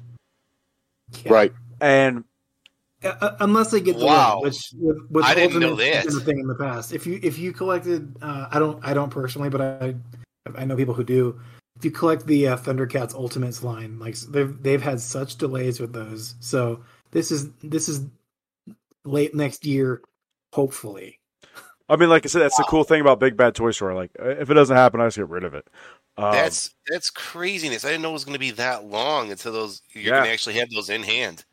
[1.24, 1.32] Yeah.
[1.32, 1.53] Right.
[1.80, 2.24] and
[3.03, 4.41] Uh, unless they get the Wow.
[4.43, 6.22] which with, with I didn't know Ultimate has been that.
[6.22, 6.93] a thing in the past.
[6.93, 9.95] If you if you collected, uh, I don't I don't personally, but I
[10.57, 11.41] I know people who do.
[11.76, 15.93] If you collect the uh, Thundercats Ultimates line, like they've they've had such delays with
[15.95, 18.03] those, so this is this is
[19.05, 20.03] late next year,
[20.53, 21.20] hopefully.
[21.91, 23.95] I mean, like I said, that's the cool thing about Big Bad Toy Store.
[23.95, 25.66] Like, if it doesn't happen, I just get rid of it.
[26.16, 27.84] Um, That's that's craziness.
[27.84, 30.11] I didn't know it was going to be that long until those you're Yeah.
[30.11, 31.45] going to actually have those in hand.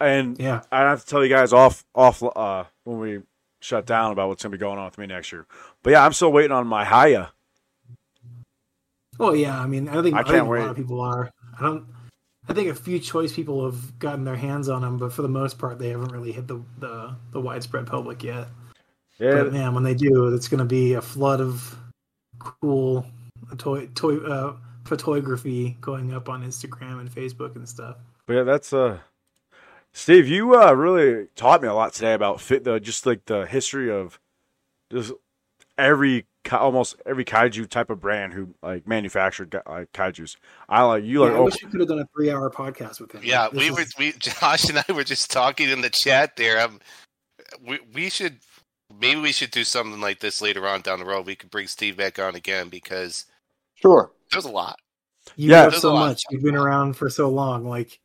[0.00, 3.20] and Yeah, I have to tell you guys off off uh, when we
[3.60, 5.46] shut down about what's gonna be going on with me next year.
[5.82, 7.32] But yeah, I'm still waiting on my Hiya.
[9.18, 9.60] well, yeah.
[9.60, 11.30] I mean, I think I I, can't think a lot of people are.
[11.58, 11.86] I don't.
[12.48, 15.28] I think a few choice people have gotten their hands on them, but for the
[15.28, 18.46] most part, they haven't really hit the the, the widespread public yet.
[19.18, 21.76] Yeah, But man, when they do, it's going to be a flood of
[22.38, 23.04] cool
[23.56, 27.96] toy toy uh, photography going up on Instagram and Facebook and stuff.
[28.26, 28.98] but yeah, that's uh,
[29.92, 33.46] Steve, you uh really taught me a lot today about fit the just like the
[33.46, 34.20] history of
[34.92, 35.12] just
[35.76, 40.36] every almost every kaiju type of brand who like manufactured like kaiju's.
[40.68, 43.00] I like you like Yeah, I oh, wish we could have done a three-hour podcast
[43.00, 43.22] with him.
[43.24, 46.36] Yeah, Like, this we were we Josh and I were just talking in the chat
[46.36, 46.60] there.
[46.60, 46.80] Um,
[47.66, 48.38] we we should
[48.90, 51.26] maybe we should do something like this later on down the road.
[51.26, 53.26] We could bring Steve back on again because
[53.74, 54.12] Sure.
[54.32, 54.78] there's a lot.
[55.36, 55.62] You Yeah.
[55.62, 56.24] have so much.
[56.30, 57.66] You've been around for so long.
[57.68, 58.00] Like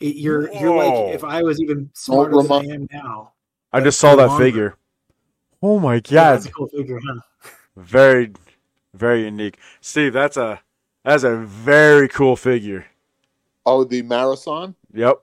[0.00, 3.34] it, you're you're like if I was even smarter than I am now.
[3.72, 4.44] I just saw that longer.
[4.44, 4.76] figure.
[5.62, 7.20] Oh my Yeah, god, that's a cool figure, huh?
[7.76, 8.32] very
[8.94, 9.58] very unique.
[9.80, 10.62] Steve, that's a
[11.04, 12.86] that's a very cool figure.
[13.64, 14.74] Oh, the Marusan?
[14.92, 15.22] Yep.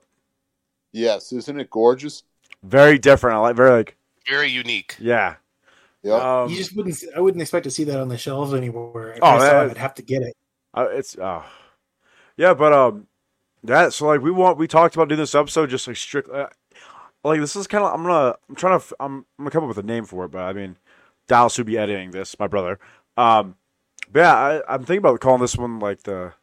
[0.92, 1.32] Yes.
[1.32, 2.24] Isn't it gorgeous?
[2.62, 3.36] Very different.
[3.36, 3.96] I like very like
[4.28, 4.96] Very unique.
[4.98, 5.36] yeah.
[6.02, 6.22] Yep.
[6.22, 6.96] Um, you just wouldn't.
[7.16, 9.14] I wouldn't expect to see that on the shelves anywhere.
[9.14, 9.66] If Oh, I saw man.
[9.66, 10.36] it, I'd have to get it.
[10.72, 11.42] Uh, it's uh,
[12.36, 13.08] yeah, but um,
[13.64, 16.48] that so like we want we talked about doing this episode just like strict uh,
[17.24, 19.64] like this is kind of I'm gonna I'm trying to f- I'm, I'm gonna come
[19.64, 20.76] up with a name for it, but I mean
[21.26, 22.78] Dallas would be editing this, my brother.
[23.16, 23.56] Um,
[24.12, 26.34] but yeah, I, I'm thinking about calling this one like the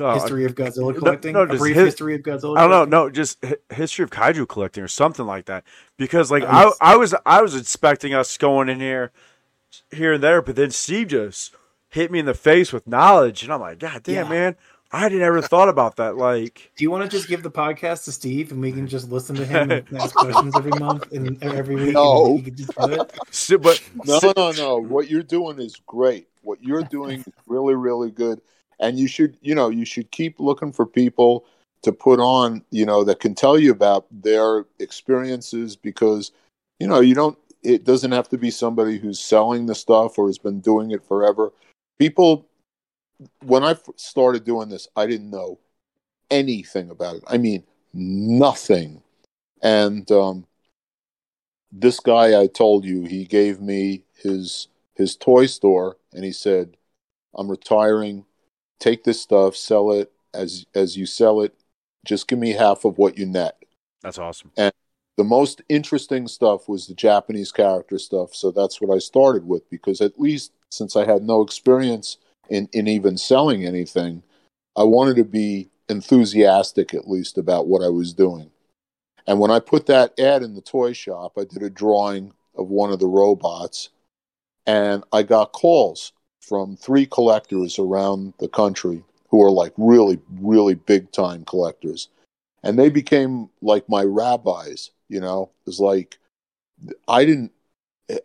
[0.00, 1.32] uh, history of Godzilla collecting.
[1.34, 2.56] no, a just brief his- history of Godzilla.
[2.58, 5.64] I don't know, no, just history of kaiju collecting or something like that.
[5.96, 6.76] Because like I, yes.
[6.80, 9.12] I was, I was expecting us going in here,
[9.90, 11.54] here and there, but then Steve just
[11.88, 14.28] hit me in the face with knowledge, and I'm like, God damn, Yeah.
[14.30, 14.56] man,
[14.92, 16.16] I hadn't ever thought about that.
[16.16, 19.10] Like, Do you want to just give the podcast to Steve and we can just
[19.10, 21.92] listen to him and ask questions every month and every week?
[21.94, 22.36] No.
[22.36, 23.12] and he just do it?
[23.30, 24.76] si- but No, si- no, no.
[24.80, 26.28] What you're doing is great.
[26.42, 28.40] What you're doing is really, really good.
[28.78, 31.44] And you should, you know, you should keep looking for people
[31.82, 36.32] to put on, you know, that can tell you about their experiences because,
[36.78, 40.26] you know, you don't, it doesn't have to be somebody who's selling the stuff or
[40.26, 41.52] has been doing it forever.
[41.98, 42.46] People,
[43.44, 45.58] when i started doing this, I didn't know
[46.30, 47.24] anything about it.
[47.26, 47.64] I mean,
[47.94, 49.02] nothing.
[49.62, 50.46] And, um,
[51.72, 56.76] this guy I told you, he gave me his his toy store and he said,
[57.34, 58.24] "I'm retiring.
[58.78, 61.54] Take this stuff, sell it as as you sell it.
[62.04, 63.56] Just give me half of what you net."
[64.02, 64.52] that's awesome.
[64.56, 64.72] And
[65.16, 69.68] the most interesting stuff was the Japanese character stuff, so that's what I started with
[69.70, 72.18] because at least since I had no experience
[72.48, 74.22] in in even selling anything,
[74.76, 78.50] I wanted to be enthusiastic at least about what I was doing.
[79.26, 82.68] And when I put that ad in the toy shop, I did a drawing of
[82.68, 83.88] one of the robots,
[84.66, 86.12] and I got calls
[86.46, 92.08] from three collectors around the country who are like really, really big time collectors.
[92.62, 95.50] And they became like my rabbis, you know?
[95.60, 96.18] It was like,
[97.08, 97.52] I didn't,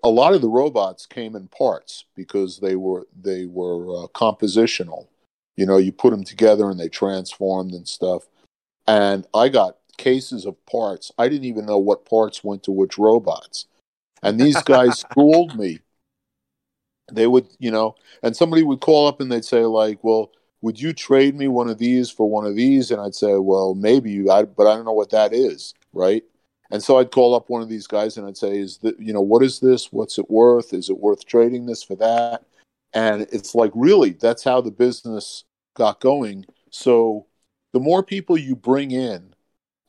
[0.03, 5.07] a lot of the robots came in parts because they were, they were uh, compositional.
[5.57, 8.27] You know, you put them together and they transformed and stuff.
[8.88, 11.11] And I got cases of parts.
[11.18, 13.65] I didn't even know what parts went to which robots.
[14.23, 15.80] And these guys schooled me.
[17.12, 20.32] They would, you know, and somebody would call up and they'd say, like, well,
[20.62, 22.92] would you trade me one of these for one of these?
[22.92, 26.24] And I'd say, well, maybe, I, but I don't know what that is, right?
[26.72, 29.12] And so I'd call up one of these guys and I'd say, is that, you
[29.12, 29.92] know, what is this?
[29.92, 30.74] What's it worth?
[30.74, 32.46] Is it worth trading this for that?
[32.94, 35.44] And it's like, really, that's how the business
[35.76, 36.46] got going.
[36.70, 37.26] So
[37.74, 39.34] the more people you bring in,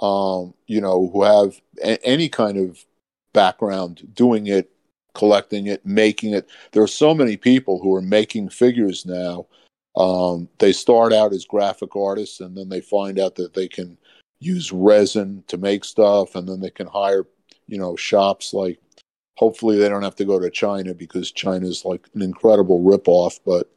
[0.00, 2.84] um, you know, who have a- any kind of
[3.32, 4.71] background doing it,
[5.14, 6.48] collecting it, making it.
[6.72, 9.46] There are so many people who are making figures now.
[9.96, 13.98] Um, they start out as graphic artists and then they find out that they can
[14.40, 17.26] use resin to make stuff and then they can hire,
[17.66, 18.78] you know, shops like
[19.36, 23.40] hopefully they don't have to go to China because China is like an incredible ripoff,
[23.44, 23.70] but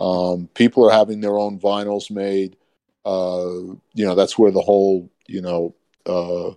[0.00, 2.56] um, people are having their own vinyls made.
[3.04, 5.74] Uh, you know, that's where the whole, you know,
[6.06, 6.50] uh,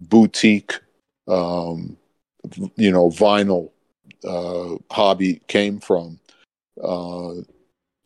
[0.00, 0.80] boutique,
[1.28, 1.96] um,
[2.76, 3.70] you know, vinyl
[4.24, 6.18] uh, hobby came from.
[6.82, 7.42] Uh,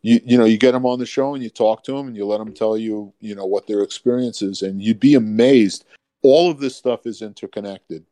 [0.01, 2.15] you you know, you get them on the show and you talk to them and
[2.15, 5.85] you let them tell you, you know, what their experience is, and you'd be amazed.
[6.21, 8.05] All of this stuff is interconnected.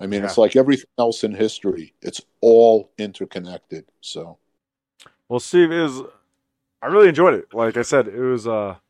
[0.00, 3.84] I mean, it's like everything else in history; it's all interconnected.
[4.00, 4.38] So,
[5.28, 6.02] Well, Steve it was.
[6.82, 7.54] I really enjoyed it.
[7.54, 8.80] Like I said, it was a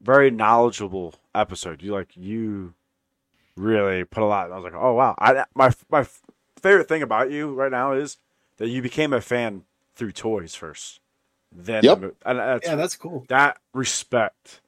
[0.00, 1.82] very knowledgeable episode.
[1.82, 2.74] You like you
[3.56, 4.50] really put a lot.
[4.52, 5.14] I was like, oh wow.
[5.18, 6.06] I my my
[6.60, 8.18] favorite thing about you right now is
[8.58, 9.62] that you became a fan
[9.94, 11.00] through toys first.
[11.52, 12.14] Then Yep.
[12.24, 13.24] and that's, Yeah, that's cool.
[13.28, 14.60] that respect.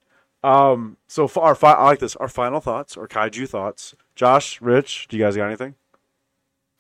[0.44, 0.97] Um.
[1.09, 2.15] So for our fi- I like this.
[2.16, 3.94] Our final thoughts or kaiju thoughts.
[4.15, 5.74] Josh, Rich, do you guys got anything?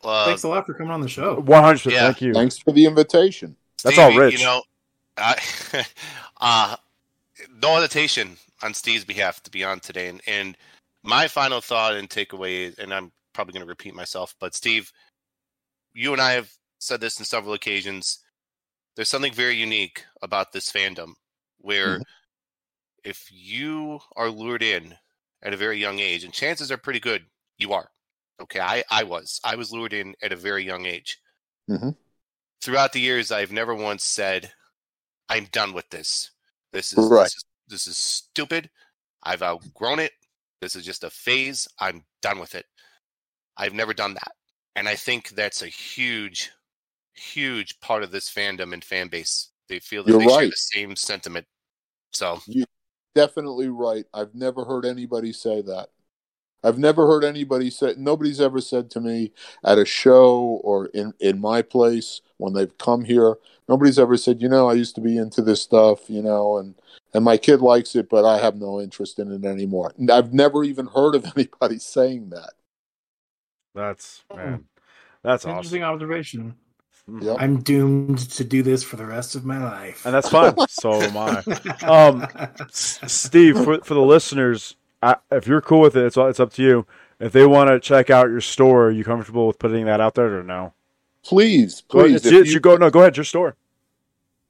[0.04, 1.40] Uh, Thanks a lot for coming on the show.
[1.40, 1.94] One hundred percent.
[1.94, 2.04] Yeah.
[2.04, 2.32] Thank you.
[2.34, 3.56] thanks for the invitation.
[3.82, 4.38] That's all Rich.
[4.38, 4.62] You know,
[5.16, 5.36] I,
[6.40, 6.76] uh,
[7.60, 10.08] no hesitation on Steve's behalf to be on today.
[10.08, 10.56] And, and
[11.08, 14.92] my final thought and takeaway, and I'm probably going to repeat myself, but Steve,
[15.94, 18.18] you and I have said this on several occasions.
[18.94, 21.14] There's something very unique about this fandom
[21.58, 22.04] where Mhm.
[23.04, 24.98] if you are lured in
[25.42, 27.24] at a very young age, and chances are pretty good
[27.56, 27.90] you are.
[28.40, 29.40] Okay, I, I was.
[29.42, 31.18] I was lured in at a very young age.
[31.70, 31.96] Mhm.
[32.60, 34.52] Throughout the years, I've never once said,
[35.28, 36.30] I'm done with this.
[36.72, 37.24] This is, Right.
[37.24, 38.70] this is this is stupid.
[39.22, 40.12] I've outgrown it.
[40.60, 41.68] This is just a phase.
[41.78, 42.66] I'm done with it.
[43.56, 44.32] I've never done that.
[44.76, 46.50] And I think that's a huge,
[47.14, 49.50] huge part of this fandom and fan base.
[49.68, 51.46] They feel that You're they share the same sentiment.
[52.12, 52.40] So
[53.14, 54.04] definitely right.
[54.14, 55.88] I've never heard anybody say that.
[56.64, 59.32] I've never heard anybody say nobody's ever said to me
[59.64, 63.36] at a show or in in my place when they've come here.
[63.68, 66.74] Nobody's ever said, you know, I used to be into this stuff, you know, and
[67.14, 69.92] and my kid likes it, but I have no interest in it anymore.
[69.98, 72.52] And I've never even heard of anybody saying that.
[73.74, 74.64] That's man.
[75.22, 75.94] That's Interesting awesome.
[75.94, 76.54] observation.
[77.08, 77.22] Mhm.
[77.24, 77.36] Yep.
[77.40, 80.04] I'm doomed to do this for the rest of my life.
[80.04, 80.54] And that's fine.
[80.68, 81.42] so am I.
[81.86, 82.26] Um,
[82.60, 86.52] S- Steve, for for the listeners, I, if you're cool with it, it's it's up
[86.54, 86.86] to you.
[87.20, 90.14] If they want to check out your store, are you comfortable with putting that out
[90.14, 90.72] there or no?
[91.24, 92.16] Please, Go ahead, please.
[92.26, 93.56] it's, you, you- you go no, go ahead, your store.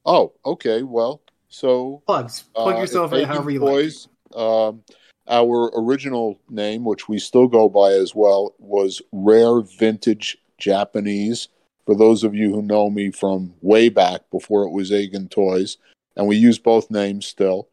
[0.05, 0.81] Oh, okay.
[0.83, 2.43] Well, so Plugs.
[2.55, 3.83] Plug Uh, yourself in however you Bacon like.
[3.83, 4.83] Boys, um,
[5.27, 11.49] our original name, which we still go by as well, was Rare Vintage Japanese.
[11.85, 15.77] For those of you who know me from way back before it was Agin Toys,
[16.15, 17.67] and we use both names still.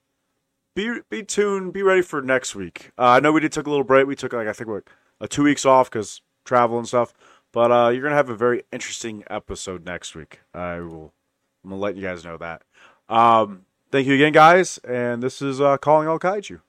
[0.76, 2.92] be be tuned, be ready for next week.
[2.98, 4.08] Uh, I know we did took a little break.
[4.08, 4.84] We took like I think what
[5.20, 7.14] a two weeks off because travel and stuff.
[7.52, 10.40] But uh, you're gonna have a very interesting episode next week.
[10.54, 11.14] I will.
[11.64, 12.64] I'm gonna let you guys know that.
[13.08, 14.80] Um, thank you again, guys.
[14.80, 16.62] And this is uh, calling all kaiju.